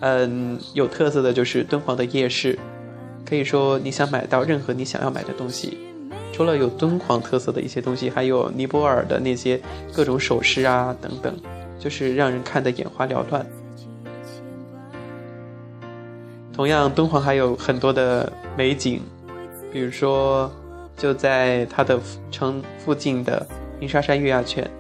[0.01, 2.59] 嗯，有特色的就是敦煌的夜市，
[3.25, 5.79] 可以说你想买到任何你想要买的东西，
[6.33, 9.61] 除了有敦煌特色的一些东西，还有尼泊尔的那些
[9.93, 11.35] 各种首饰啊等等，
[11.79, 13.47] 就是让人看得眼花缭乱。
[16.53, 19.01] 同样，敦煌还有很多的美景，
[19.73, 20.51] 比如说，
[20.97, 21.99] 就在它的
[22.31, 23.47] 城附近的
[23.81, 24.71] 鸣沙山月牙泉，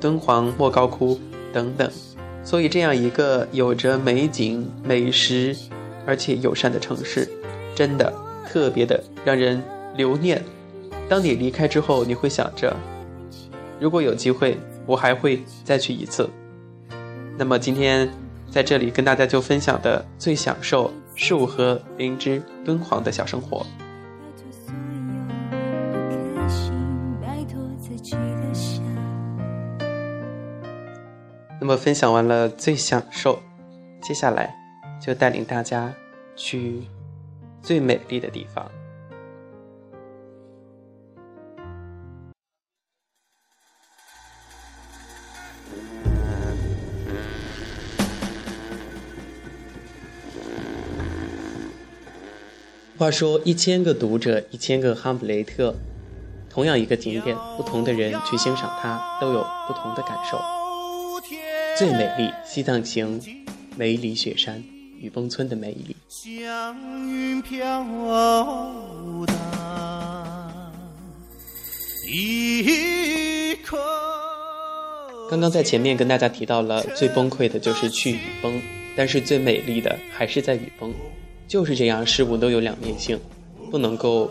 [0.00, 1.20] 敦煌莫高窟
[1.52, 1.90] 等等。
[2.42, 5.54] 所以，这样一个有着美景、美食，
[6.06, 7.28] 而且友善的城市，
[7.74, 8.10] 真的
[8.48, 9.62] 特别的让人
[9.94, 10.42] 留念。
[11.10, 12.74] 当你离开之后，你会想着，
[13.78, 16.28] 如果有机会，我还会再去一次。
[17.36, 18.08] 那么今天
[18.50, 23.64] 在这里跟大家就分享的最享受树和灵芝敦煌的小生活。
[31.60, 33.38] 那么分享完了最享受，
[34.00, 34.52] 接下来
[35.00, 35.92] 就带领大家
[36.34, 36.82] 去
[37.62, 38.68] 最美丽的地方。
[53.00, 55.74] 话说，一千个读者，一千个哈姆雷特，
[56.50, 60.38] 同样一个景点，不同的人去欣赏它，都有不同的感受。
[61.78, 63.18] 最美丽西藏行，
[63.74, 64.62] 梅里雪山
[64.98, 65.96] 雨崩村的美丽。
[75.30, 78.60] 刚刚在前面跟大家提到了，最崩溃的就是去雨崩，
[78.94, 80.92] 但是最美丽的还是在雨崩。
[81.50, 83.18] 就是这样，事物都有两面性，
[83.72, 84.30] 不能够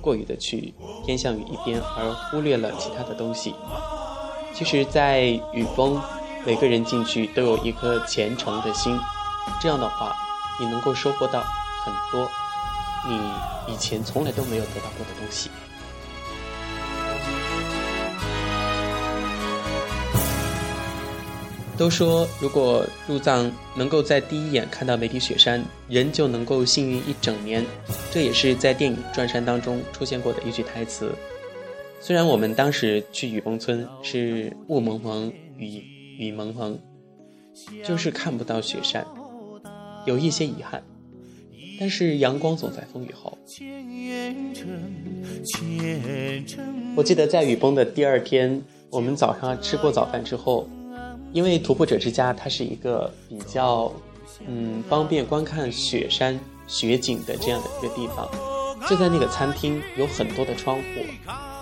[0.00, 0.72] 过于的去
[1.04, 3.52] 偏向于一边，而忽略了其他的东西。
[4.54, 6.00] 其实，在雨崩。
[6.46, 8.94] 每个人进去都有一颗虔诚的心，
[9.62, 10.14] 这样的话，
[10.60, 11.42] 你能够收获到
[11.82, 12.30] 很多
[13.08, 13.18] 你
[13.72, 15.48] 以前从来都没有得到过的东西。
[21.76, 27.64] 都说，如果入藏能够在第一眼看到梅里雪山，人就能够幸运一整年。
[28.12, 31.10] 这也是在电影《转山》当中出现过的一句台词。
[32.00, 35.82] 虽然我们当时去雨崩村是雾蒙蒙雨。
[36.16, 36.78] 雨蒙蒙，
[37.84, 39.04] 就是看不到雪山，
[40.06, 40.80] 有一些遗憾。
[41.80, 43.36] 但是阳光总在风雨后。
[46.94, 50.68] 我记得在雨崩的第二天，我们早上吃过早饭之后，
[51.34, 53.92] 因为徒步者之家它是一个比较
[54.46, 58.30] 嗯方便观看雪山雪景的这样的一个地方，
[58.88, 60.82] 就在那个餐厅有很多的窗户。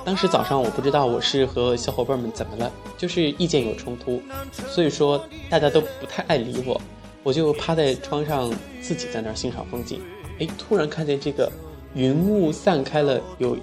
[0.05, 4.21] 当时早上我不知道我是和小伙伴们怎么了，就是意见有冲突，
[4.69, 6.79] 所以说大家都不太爱理我，
[7.23, 8.53] 我就趴在窗上
[8.83, 10.03] 自己在那儿欣赏风景。
[10.39, 11.51] 哎，突然看见这个
[11.95, 13.57] 云雾散开了，有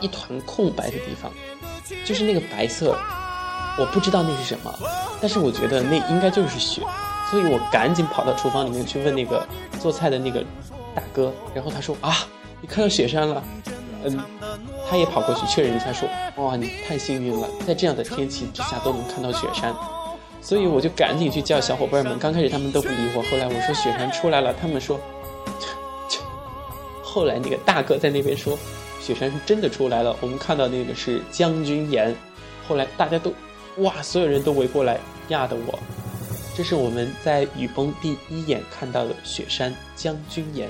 [0.00, 1.30] 一团空白的地方，
[2.06, 2.96] 就是那个白色，
[3.78, 4.72] 我不知道那是什么，
[5.20, 6.82] 但是我觉得那应该就是雪，
[7.30, 9.46] 所以我赶紧跑到厨房里面去问那个
[9.80, 10.44] 做菜的那个
[10.94, 12.16] 大哥，然后他说啊，
[12.60, 13.42] 你看到雪山了。
[14.02, 14.18] 嗯，
[14.88, 16.08] 他也跑过去确认一下，说
[16.42, 19.74] ：“哇，你太幸运了，在这样的天气之下都能看到雪山。”
[20.40, 22.18] 所以我就赶紧去叫小伙伴们。
[22.18, 24.98] 刚开始他们都不理我，后来我说雪山出来了，他们说
[27.04, 28.58] ：“后来那个大哥在那边说，
[29.02, 32.16] 雪山是真的出来了，我们看到那个是将军岩。”
[32.66, 33.34] 后来大家都，
[33.80, 35.78] 哇，所有人都围过来压的我。
[36.56, 40.68] 这是我们在雨崩第一眼看到的雪山将军岩。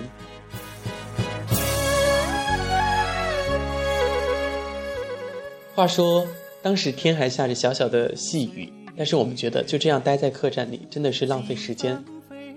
[5.75, 6.27] 话说，
[6.63, 12.05] 当时天还下着小小的细雨，但是我们觉得就这样待在客栈里真的是浪费时间。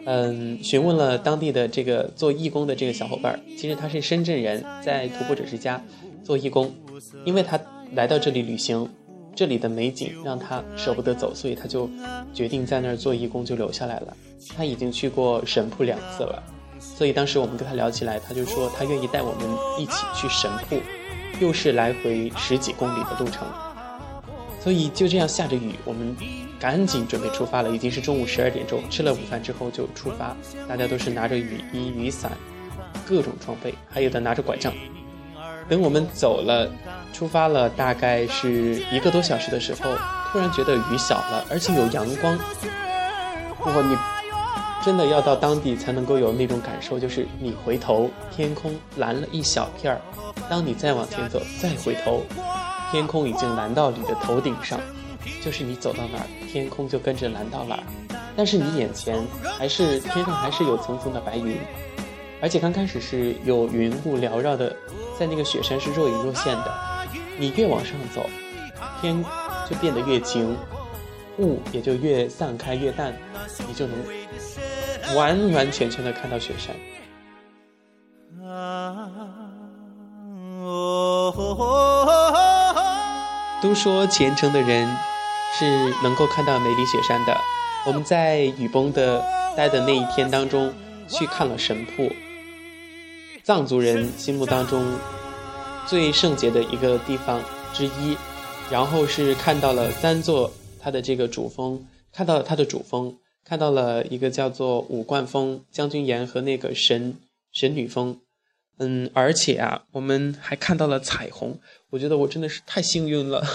[0.05, 5.81] 嗯，询问了当地的这个做义工的这个小伙伴，其实他是深圳人，在徒步者之家
[6.23, 6.71] 做义工，
[7.25, 7.59] 因为他
[7.93, 8.87] 来到这里旅行，
[9.35, 11.89] 这里的美景让他舍不得走，所以他就
[12.33, 14.15] 决定在那儿做义工，就留下来了。
[14.55, 16.41] 他已经去过神瀑两次了，
[16.79, 20.79] 所以当时我们跟他聊起来，他就说他愿意带我们一起去神瀑。
[21.41, 23.47] 又是来回十几公里的路程，
[24.61, 26.15] 所以就这样下着雨，我们
[26.59, 27.71] 赶紧准备出发了。
[27.71, 30.37] 已经是中午十二点钟，吃了午饭之后就出发。
[30.69, 32.31] 大家都是拿着雨衣、雨伞，
[33.03, 34.71] 各种装备，还有的拿着拐杖。
[35.69, 36.69] 等我们走了，
[37.13, 39.95] 出发了，大概是一个多小时的时候，
[40.31, 42.37] 突然觉得雨小了，而且有阳光。
[43.65, 43.97] 哇，你
[44.83, 50.01] 真的要到当地才能够有那种感受，就是你回头，天空蓝了一小片儿。
[50.49, 52.21] 当你再往前走，再回头，
[52.91, 54.77] 天空已经蓝到你的头顶上，
[55.41, 57.83] 就是你走到哪儿，天空就跟着蓝到哪儿。
[58.35, 59.17] 但是你眼前
[59.57, 61.57] 还是天上还是有层层的白云，
[62.41, 64.75] 而且刚开始是有云雾缭绕的，
[65.19, 66.73] 在那个雪山是若隐若现的。
[67.37, 68.29] 你越往上走，
[69.01, 69.23] 天
[69.69, 70.55] 就变得越晴，
[71.39, 73.13] 雾也就越散开越淡，
[73.67, 76.75] 你就能完完全全的看到雪山。
[83.61, 84.87] 都说虔诚的人
[85.57, 87.35] 是能够看到梅里雪山的。
[87.85, 89.23] 我们在雨崩的
[89.57, 90.73] 待的那一天当中，
[91.07, 92.11] 去看了神瀑，
[93.43, 94.85] 藏族人心目当中
[95.85, 98.17] 最圣洁的一个地方之一。
[98.71, 107.17] 然后是看到了三座它的这个主峰，看到了它的主峰，看到了一个叫做五冠峰、将军岩和那个神
[107.51, 108.17] 神女峰。
[108.79, 111.59] 嗯，而且啊，我们还看到了彩虹。
[111.89, 113.45] 我觉得我真的是太幸运了。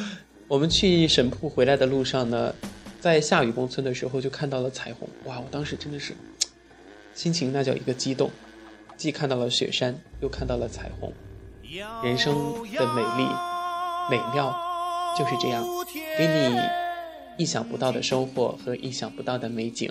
[0.46, 2.54] 我们去神瀑回来的路上呢，
[3.00, 5.08] 在下雨崩村的时候就看到了彩虹。
[5.24, 6.12] 哇，我当时真的是
[7.14, 8.30] 心情那叫一个激动，
[8.98, 11.12] 既看到了雪山，又看到了彩虹。
[12.02, 12.34] 人生
[12.74, 13.24] 的美丽、
[14.10, 14.52] 美妙
[15.16, 15.64] 就是这样，
[16.18, 16.58] 给你
[17.36, 19.88] 意想不到的收获和意想不到的美景。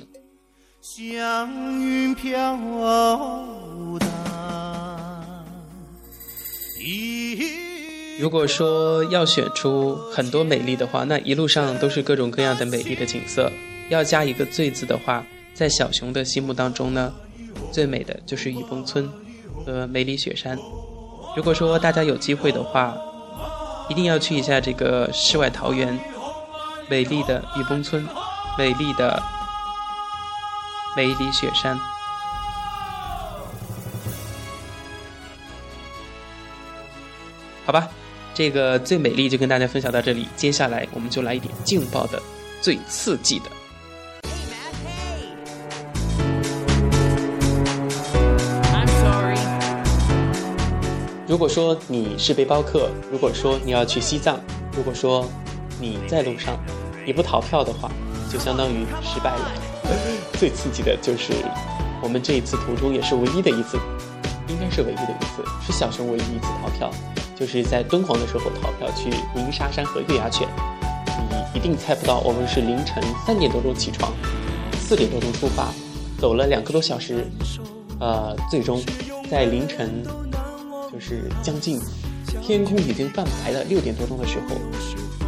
[0.81, 1.49] 像
[1.79, 2.57] 云飘
[3.97, 4.07] 荡。
[8.19, 13.49] 如果说要选出很多美丽的话，那一路上都是各种各样的美丽的景色。
[13.89, 17.13] 要加一个“最”字的话，在小熊的心目当中呢，
[17.71, 19.09] 最美的就是雨崩村
[19.65, 20.57] 和梅里雪山。
[21.35, 22.97] 如果说大家有机会的话，
[23.89, 25.97] 一定要去一下这个世外桃源，
[26.89, 28.05] 美丽的雨崩村，
[28.57, 29.21] 美丽的
[30.95, 31.77] 梅里雪山。
[37.65, 37.89] 好吧，
[38.33, 40.27] 这个最美丽就跟大家分享到这里。
[40.35, 42.21] 接下来我们就来一点劲爆的、
[42.61, 43.56] 最刺激的。
[51.27, 54.39] 如果说你是背包客，如果说你要去西藏，
[54.71, 55.25] 如果说
[55.77, 56.57] 你在路上
[57.05, 57.91] 你不逃票的话，
[58.31, 59.51] 就相当于失败了。
[60.39, 61.33] 最刺激的就是
[62.01, 63.77] 我们这一次途中也是唯一的一次，
[64.47, 66.89] 应该是唯一的一次，是小熊唯一一次逃票。
[67.35, 70.47] 就是在敦煌的时候逃票去鸣沙山和月牙泉，
[71.29, 74.13] 你一定猜不到，我们是凌晨三点多钟起床，
[74.79, 75.73] 四点多钟出发，
[76.19, 77.27] 走了两个多小时，
[77.99, 78.81] 呃，最终
[79.29, 80.01] 在凌晨
[80.97, 81.79] 就是将近
[82.41, 84.55] 天空已经泛白了六点多钟的时候，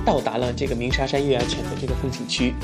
[0.04, 2.56] 到达了这个鸣沙山月牙泉的这个风景区，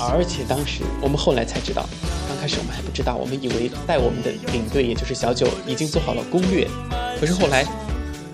[0.00, 1.88] 而且当时我们后来才知道，
[2.26, 6.68] 刚开始我们还不知道，我们以为带我们的领队也就是小九已经做好了攻略，
[7.20, 7.64] 可是后来。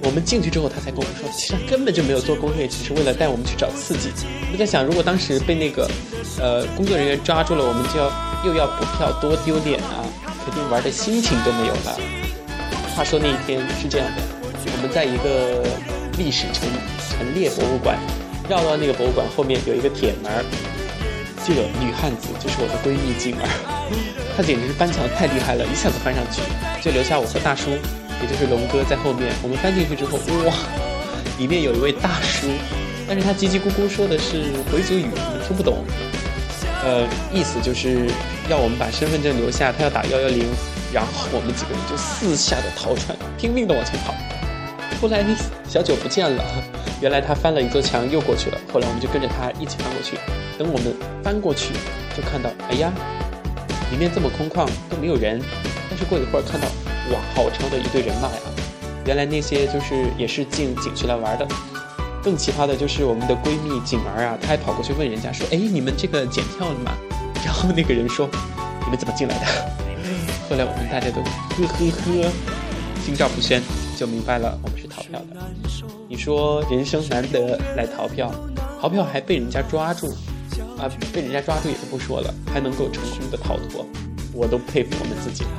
[0.03, 4.09] 我们进去之后，他才跟我们说，其实根本就没有做攻略，只是为了带我们去找刺激。
[4.51, 5.87] 我在想，如果当时被那个，
[6.41, 8.11] 呃，工作人员抓住了，我们就要
[8.47, 10.01] 又要补票，多丢脸啊！
[10.43, 12.20] 肯定玩的心情都没有了。
[12.95, 14.23] 话说那一天是这样的，
[14.67, 15.65] 我们在一个
[16.19, 16.69] 历史陈
[17.09, 17.97] 陈列博物馆，
[18.49, 20.31] 绕到那个博物馆后面有一个铁门
[21.47, 23.49] 这个女汉子就是我的闺蜜静儿，
[24.37, 26.43] 她简直是翻墙太厉害了，一下子翻上去，
[26.83, 27.71] 就留下我和大叔。
[28.21, 30.53] 也就是龙哥在后面，我们翻进去之后，哇，
[31.39, 32.49] 里面有一位大叔，
[33.09, 35.83] 但是他叽叽咕咕说的是回族语，我们听不懂。
[36.85, 38.11] 呃，意思就是
[38.51, 40.45] 要我们把身份证留下，他要打幺幺零，
[40.93, 44.15] 然后我们几个人就四下的逃窜，拼命的往前跑。
[45.01, 45.25] 后来
[45.69, 46.45] 小九不见了，
[47.01, 48.59] 原来他翻了一座墙又过去了。
[48.73, 50.19] 后来我们就跟着他一起翻过去。
[50.59, 51.73] 等我们翻过去，
[52.15, 52.93] 就看到，哎呀，
[53.91, 55.41] 里面这么空旷，都没有人。
[55.89, 56.67] 但是过一会儿看到。
[57.13, 58.41] 哇，好长的一队人马呀！
[59.05, 61.49] 原来那些就是也是进景区来玩的。
[62.23, 66.93] 更奇葩的就是我们的闺蜜景儿啊，她还跑过去问人家说：“哎，你们这个检票了吗？”
[67.45, 68.29] 然后那个人说
[68.85, 69.47] ：“你们怎么进来的？”
[70.51, 72.33] 后来我们大家都呵呵呵，
[73.05, 73.63] 心照不宣，
[73.97, 75.27] 就明白了我们是逃票的。
[76.09, 78.35] 你说人生难得来逃票，
[78.81, 80.09] 逃票还被人家抓住，
[80.77, 83.87] 啊，被人家抓住也就不说了，还能够成功的逃脱，
[84.35, 85.51] 我都佩服我们自己了。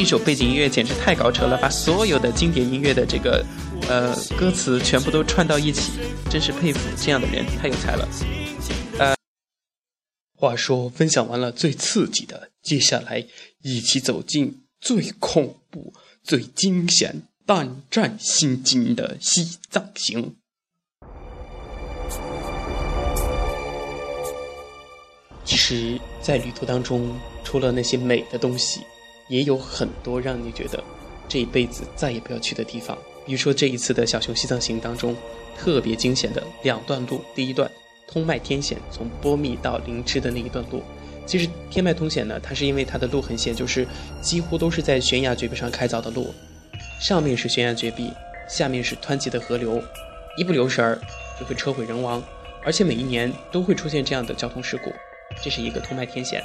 [0.00, 3.44] 这首背景音乐简直太高超了，把所有的经典音乐的这个
[3.86, 5.92] 呃歌词全部都串到一起，
[6.30, 8.08] 真是佩服这样的人，太有才了。
[8.98, 9.14] 呃，
[10.38, 13.26] 话说分享完了最刺激的，接下来
[13.60, 15.92] 一起走进最恐怖、
[16.24, 20.34] 最惊险、胆战心惊的西藏行。
[25.44, 28.80] 其实，在旅途当中，除了那些美的东西，
[29.30, 30.82] 也有很多让你觉得
[31.26, 32.98] 这一辈子再也不要去的地方。
[33.24, 35.16] 比如说这一次的小熊西藏行当中，
[35.56, 37.22] 特别惊险的两段路。
[37.34, 37.70] 第一段
[38.08, 40.82] 通麦天险，从波密到林芝的那一段路。
[41.24, 43.86] 其实天麦通险呢，它是因为它的路很险，就是
[44.20, 46.34] 几乎都是在悬崖绝壁上开凿的路，
[47.00, 48.10] 上面是悬崖绝壁，
[48.48, 49.80] 下面是湍急的河流，
[50.36, 50.98] 一不留神儿
[51.38, 52.20] 就会车毁人亡，
[52.64, 54.90] 而且每一年都会出现这样的交通事故。
[55.40, 56.42] 这是一个通麦天险，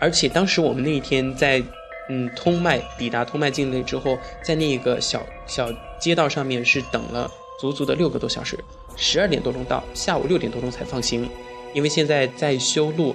[0.00, 1.62] 而且当时我们那一天在
[2.08, 5.68] 嗯通麦抵达通麦境内之后，在那个小小
[6.00, 7.30] 街道上面是等了
[7.60, 8.58] 足足的六个多小时，
[8.96, 11.28] 十二点多钟到，下午六点多钟才放行，
[11.74, 13.14] 因为现在在修路。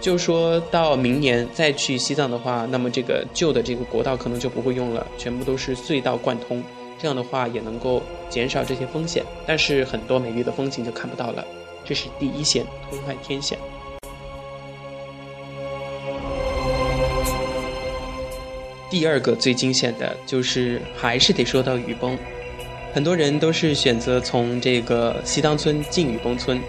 [0.00, 6.62] 就说到明年再去西藏的话，那么这个旧的这个国道可能就不会用了，全部都是隧道贯通，
[7.00, 11.44] 这样的话也能够减少这些风险，但是很多美丽的风景就看不到了。
[11.84, 13.58] 这是第一线通麦天险。
[18.90, 22.18] 第二个最惊险的就是还是得说到雨崩，
[22.92, 26.60] 很多人都是选择从这个西当村进雨崩村。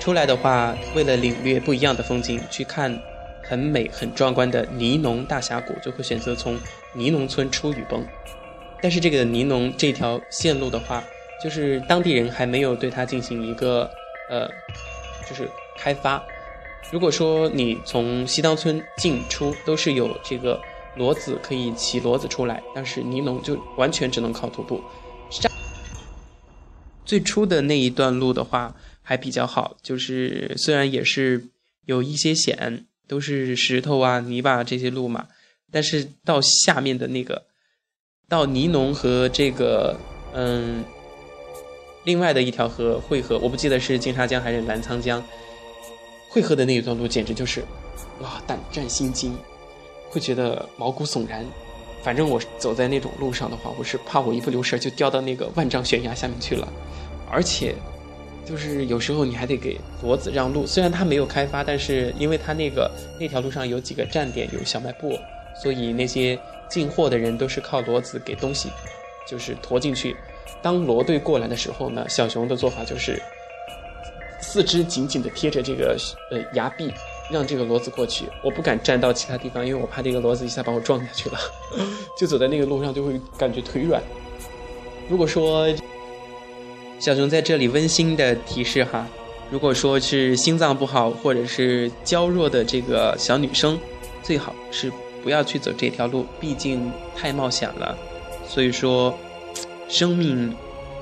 [0.00, 2.98] 出来的话，为了领略不一样的风景，去看
[3.42, 6.58] 很美很壮观的尼农大峡谷，就会选择从
[6.94, 8.06] 尼农村出雨崩。
[8.80, 11.04] 但是这个尼农这条线路的话，
[11.42, 13.90] 就是当地人还没有对它进行一个
[14.30, 14.48] 呃，
[15.28, 16.24] 就是开发。
[16.90, 20.58] 如果说你从西当村进出都是有这个
[20.98, 24.82] 骡子可以骑骡子出来，但是尼龙就完全只能靠徒步。
[25.30, 25.50] 上
[27.04, 28.74] 最初的那一段路的话。
[29.08, 31.48] 还比较好，就是虽然也是
[31.86, 35.28] 有一些险，都是石头啊、泥巴这些路嘛，
[35.72, 37.46] 但是到下面的那个，
[38.28, 39.98] 到尼龙和这个
[40.34, 40.84] 嗯，
[42.04, 45.24] 另外的一条河汇合，我不记得是金沙江还是澜沧江，
[46.28, 47.64] 汇合的那一段路简直就是
[48.20, 49.34] 哇，胆战心惊，
[50.10, 51.44] 会觉得毛骨悚然。
[52.02, 56.68] 反正我走在那种路上的话，我是怕我一不留神就掉到那个万丈悬崖下面去了，
[57.30, 57.74] 而且。
[58.46, 62.90] 就是有时候你还得给骡子让路，虽然它没有开发，但是因为它那个
[63.20, 65.18] 那条路上有几个站点有小卖部，
[65.54, 68.70] 所以那些进货的人都是靠骡子给东西，
[69.28, 70.16] 就是驮进去。
[70.62, 73.22] 当骡队过来的时候呢，小熊的做法就是
[74.40, 75.94] 四肢紧紧的贴着这个
[76.30, 76.90] 呃崖壁，
[77.30, 78.26] 让这个骡子过去。
[78.42, 81.38] 我不敢站到其他地方，因为我怕这个骡子一下把我撞下去了，
[82.18, 84.02] 就走在那个路上就会感觉腿软。
[85.08, 85.68] 如果说。
[87.00, 89.06] 小熊在这里温馨的提示哈，
[89.52, 93.78] 如果说是心脏不好或者是娇弱的这个小女生，
[94.20, 94.90] 最好是
[95.22, 97.96] 不要去走这条路，毕竟太冒险了。
[98.48, 99.16] 所以说，
[99.88, 100.52] 生命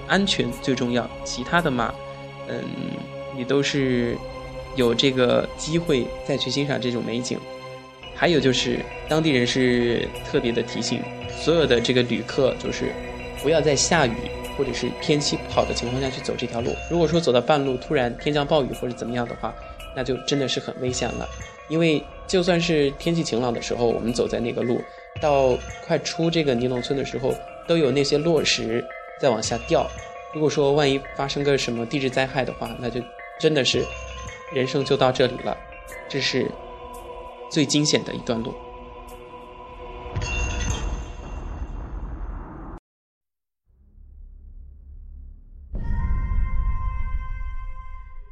[0.06, 1.94] 安全最重要，其他的嘛，
[2.46, 2.62] 嗯，
[3.34, 4.18] 你都是
[4.76, 7.38] 有这个机会再去欣赏这种美景。
[8.14, 11.02] 还有就是当地人是特别的提醒
[11.36, 12.92] 所有的这个旅客，就是
[13.42, 14.12] 不要在下雨。
[14.56, 19.54] 或者是天气不好的情况下去走这条路，如果说走到半路突然天降暴雨或者怎么样的话，
[19.94, 21.28] 那就真的是很危险了。
[21.68, 24.80] 因为就算是天气晴朗的时候，我们走在那个路，
[25.20, 25.54] 到
[25.86, 27.34] 快出这个尼龙村的时候，
[27.68, 28.82] 都有那些落石
[29.20, 29.86] 在往下掉。
[30.32, 32.98] 如果说万一发生个什么地质灾害的话，那就
[33.38, 33.84] 真的是
[34.52, 35.56] 人生就到这里了。
[36.08, 36.50] 这是
[37.50, 38.54] 最惊险的一段路。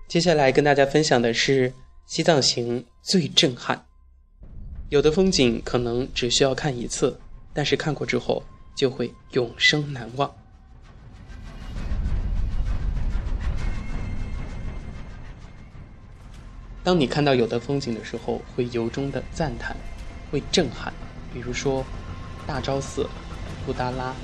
[0.06, 1.72] 接下来跟大家分享的是
[2.06, 3.84] 西藏行最震撼。
[4.88, 7.18] 有的风景可能只需要看一次，
[7.52, 8.40] 但是看过之后
[8.76, 10.32] 就会永生难忘。
[16.84, 19.74] 当你看到有的风景的时候，会由衷的赞叹，
[20.30, 20.92] 会震撼。
[21.32, 21.82] 比如说
[22.46, 23.08] 大昭寺、
[23.64, 24.14] 布达拉，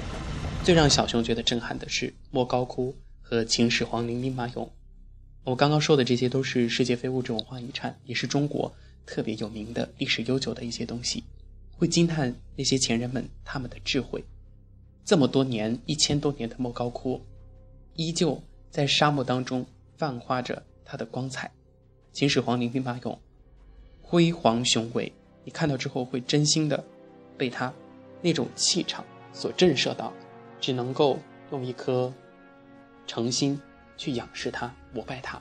[0.63, 4.69] 最让小熊觉得震撼的是莫高窟和秦始皇陵兵马俑。
[5.43, 8.71] 我刚刚说的这些都是世界非物质文化遗产，也是中国
[9.07, 11.25] 特别有名的历史悠久的一些东西，
[11.79, 14.23] 会惊叹那些前人们他们的智慧。
[15.03, 17.19] 这么多年，一千多年的莫高窟，
[17.95, 18.41] 依旧
[18.71, 19.65] 在沙漠当中
[19.97, 21.51] 泛化着它的光彩。
[22.21, 23.17] 秦始皇陵兵马俑，
[24.03, 25.11] 辉煌雄伟，
[25.43, 26.85] 你看到之后会真心的
[27.39, 27.73] 被它
[28.21, 29.03] 那种气场
[29.33, 30.13] 所震慑到，
[30.61, 31.19] 只能够
[31.51, 32.13] 用一颗
[33.07, 33.59] 诚心。
[33.97, 35.41] 去仰视他，膜拜他。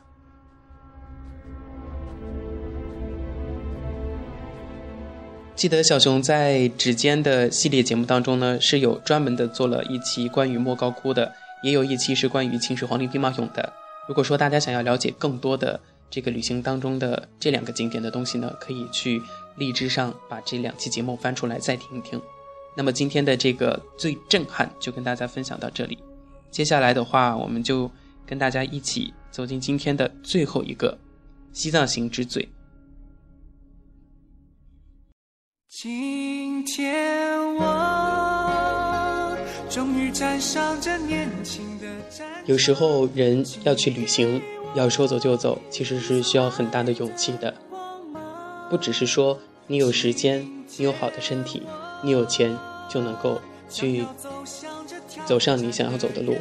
[5.56, 13.74] 记得小熊在指尖的系列节目当中呢，是有专门的做了一期关于莫高窟的，也有一期是关于秦始皇陵兵马俑的。
[14.08, 15.78] 如果说大家想要了解更多的
[16.10, 19.22] 这个旅行当中的这两个景点的东西呢，可以去
[19.58, 22.22] 荔枝上把这两期节目翻出来再听一听。
[22.76, 25.98] 那么今天的这个最震撼就跟大家分享到这里，
[26.52, 27.90] 接下来的话我们就。
[28.30, 30.96] 跟大家一起走进今天的最后一个
[31.52, 32.48] 西藏行之最。
[35.68, 39.36] 今天我
[39.68, 41.88] 终于站上这年轻的
[42.46, 44.40] 有时候人要去旅行，
[44.76, 47.54] 要说走就走，其实是需要很大的勇气的。
[48.70, 50.48] 不只是说你有时间，
[50.78, 51.64] 你有好的身体，
[52.04, 52.56] 你有钱，
[52.88, 54.06] 就能够去
[55.26, 56.36] 走上你想要走的路，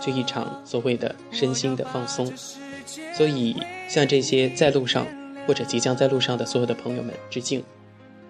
[0.00, 2.32] 去一场所谓的身心的放松。
[3.16, 3.56] 所以，
[3.88, 5.06] 向这些在路上
[5.46, 7.62] 或者即将在路上的所有的朋友们致敬，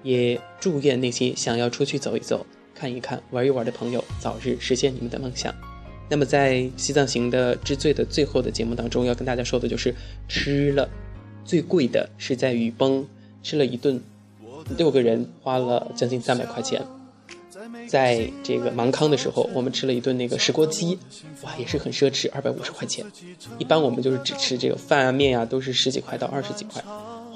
[0.02, 2.44] 也祝愿那些想要出去走一走、
[2.74, 5.54] 看一看、玩一玩的朋友早日实现你们的梦想。
[6.08, 9.94] 那么，在西藏行的之最的最后的节目当中，要跟大家说的就是
[10.28, 10.88] 吃了
[11.44, 13.06] 最贵的是在雨崩
[13.42, 14.00] 吃了一顿。
[14.78, 16.80] 六个人花了将近三百块钱，
[17.86, 20.98] 在这个芒康的时候，我们吃了一顿那个石锅鸡，
[21.42, 23.04] 哇，也是很奢侈，二百五十块钱。
[23.58, 26.82] 一般我们就是只吃这个饭啊面啊，都是十几块到二十几块。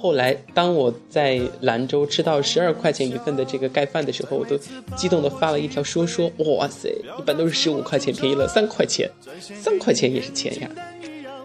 [0.00, 4.56] 后来当我在兰州吃到十二块钱一份的这个盖饭的时候，我都
[4.96, 6.88] 激动的发了一条说说，哇塞，
[7.18, 10.70] 一般都是十五块钱，便宜了三块钱，三块钱也是钱呀。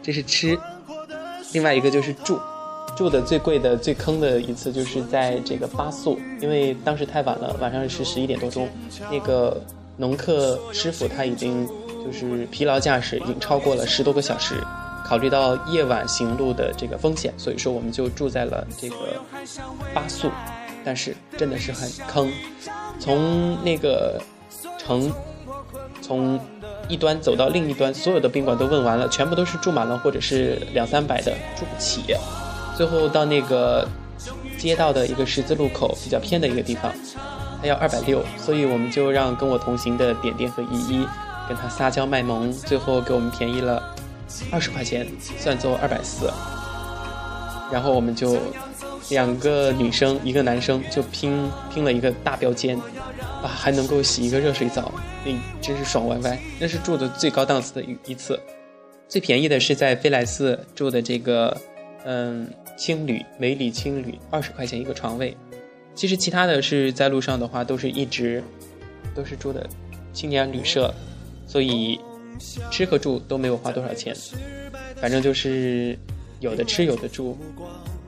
[0.04, 0.56] 这是吃，
[1.54, 2.39] 另外一个就是住。
[2.95, 8.70] 住的最贵的、最坑的一次，就是在这个巴素，因为当时太晚了，晚上是十一点多钟，
[9.10, 9.60] 那个
[9.97, 11.68] 农客师傅他已经
[12.06, 14.54] 就是疲劳驾驶，已经超过了十多个小时。
[15.06, 18.95] 考虑到夜晚行路的这个风险，所以说我们就住在了这个
[19.93, 20.30] 巴宿，
[20.84, 22.32] 但是真的是很坑，
[22.99, 24.22] 从那个
[24.78, 25.12] 城
[26.01, 26.39] 从
[26.88, 32.16] 一端走到另一端，所有的宾馆都问完了，全部都是住满了或者是两三百的，住不起。
[32.76, 33.88] 最后到那个
[34.58, 36.91] 街道的一个十字路口，比较偏的一个地方，
[37.62, 41.08] 他要二百六，所以我们就让跟我同行的点点和依依
[41.47, 43.82] 跟他撒娇卖萌，最后给我们便宜了
[44.51, 45.07] 二十块钱，
[45.38, 46.31] 算作二百四。
[47.71, 48.38] 然后我们就
[49.09, 52.77] 两个女生一个男生就拼拼了一个大标间，
[53.41, 54.91] 啊，还能够洗一个热水澡，
[55.25, 55.31] 那
[55.61, 56.39] 真是爽歪歪。
[56.59, 58.39] 那是住的最高档次的一一次，
[59.07, 61.55] 最便宜的是在飞来寺住的这个，
[62.05, 62.49] 嗯。
[62.75, 65.38] 青旅美里青旅二十块钱一个床位，
[65.93, 68.43] 其实其他的是在路上的话都是一直
[69.13, 69.69] 都是住的
[70.11, 70.91] 青年旅社，
[71.45, 71.99] 所以
[72.71, 74.15] 吃和住都没有花多少钱，
[74.95, 75.97] 反正就是
[76.39, 77.38] 有的吃有的住，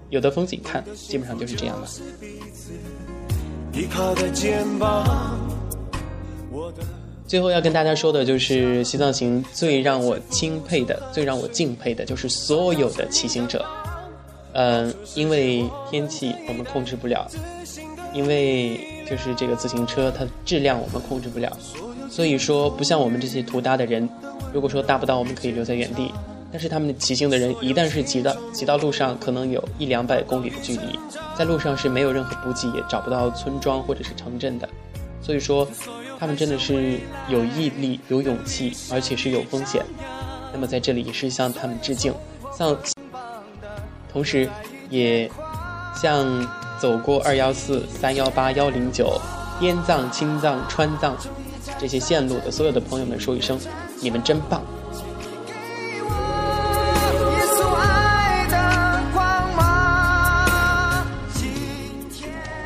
[0.09, 1.87] 有的风景看，基本上就是这样的。
[7.27, 13.65] 最后要跟大家说的就是西藏行最让我钦佩的、最让我敬佩的，就是所有的骑行者。
[14.53, 17.27] 嗯，因为天气我们控制不了，
[18.13, 21.57] 因为就是这个自行车它的质量我们控制不了，
[22.09, 24.07] 所以说不像我们这些图搭的人，
[24.53, 26.11] 如果说搭不到，我们可以留在原地。
[26.51, 30.97] 但是他们骑行的人一旦是骑到骑到路上，可能有一两百公里的距离，
[31.37, 34.69] 在路上是没有任何补给，也找不到村庄或者是城镇的，
[35.21, 35.67] 所以说
[36.17, 39.83] 他们真的是有毅力、有勇气，而且是有风险。
[40.53, 42.13] 那么在这里也是向他们致敬，
[42.57, 42.77] 向。
[44.13, 44.49] 同时，
[44.89, 45.29] 也
[45.93, 46.25] 向
[46.79, 49.19] 走过二幺四、三幺八、幺零九、
[49.59, 51.17] 滇藏、青藏、川藏
[51.79, 53.59] 这些线路的所有的朋友们说一声：
[54.01, 54.61] 你们真棒！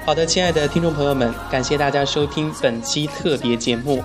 [0.06, 4.00] 好的，亲爱的听众朋友们，感谢大家收听本期特别节目《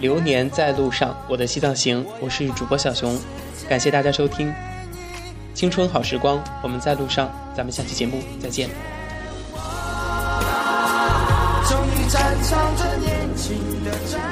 [0.00, 3.18] 流年在路上》，我的西藏行，我是主播小熊，
[3.68, 4.50] 感谢大家收听。
[5.52, 8.70] 青春好时光，我们在路上，咱们下期节目再见。
[11.68, 13.54] 终于站上这年轻
[13.92, 14.31] 的战场。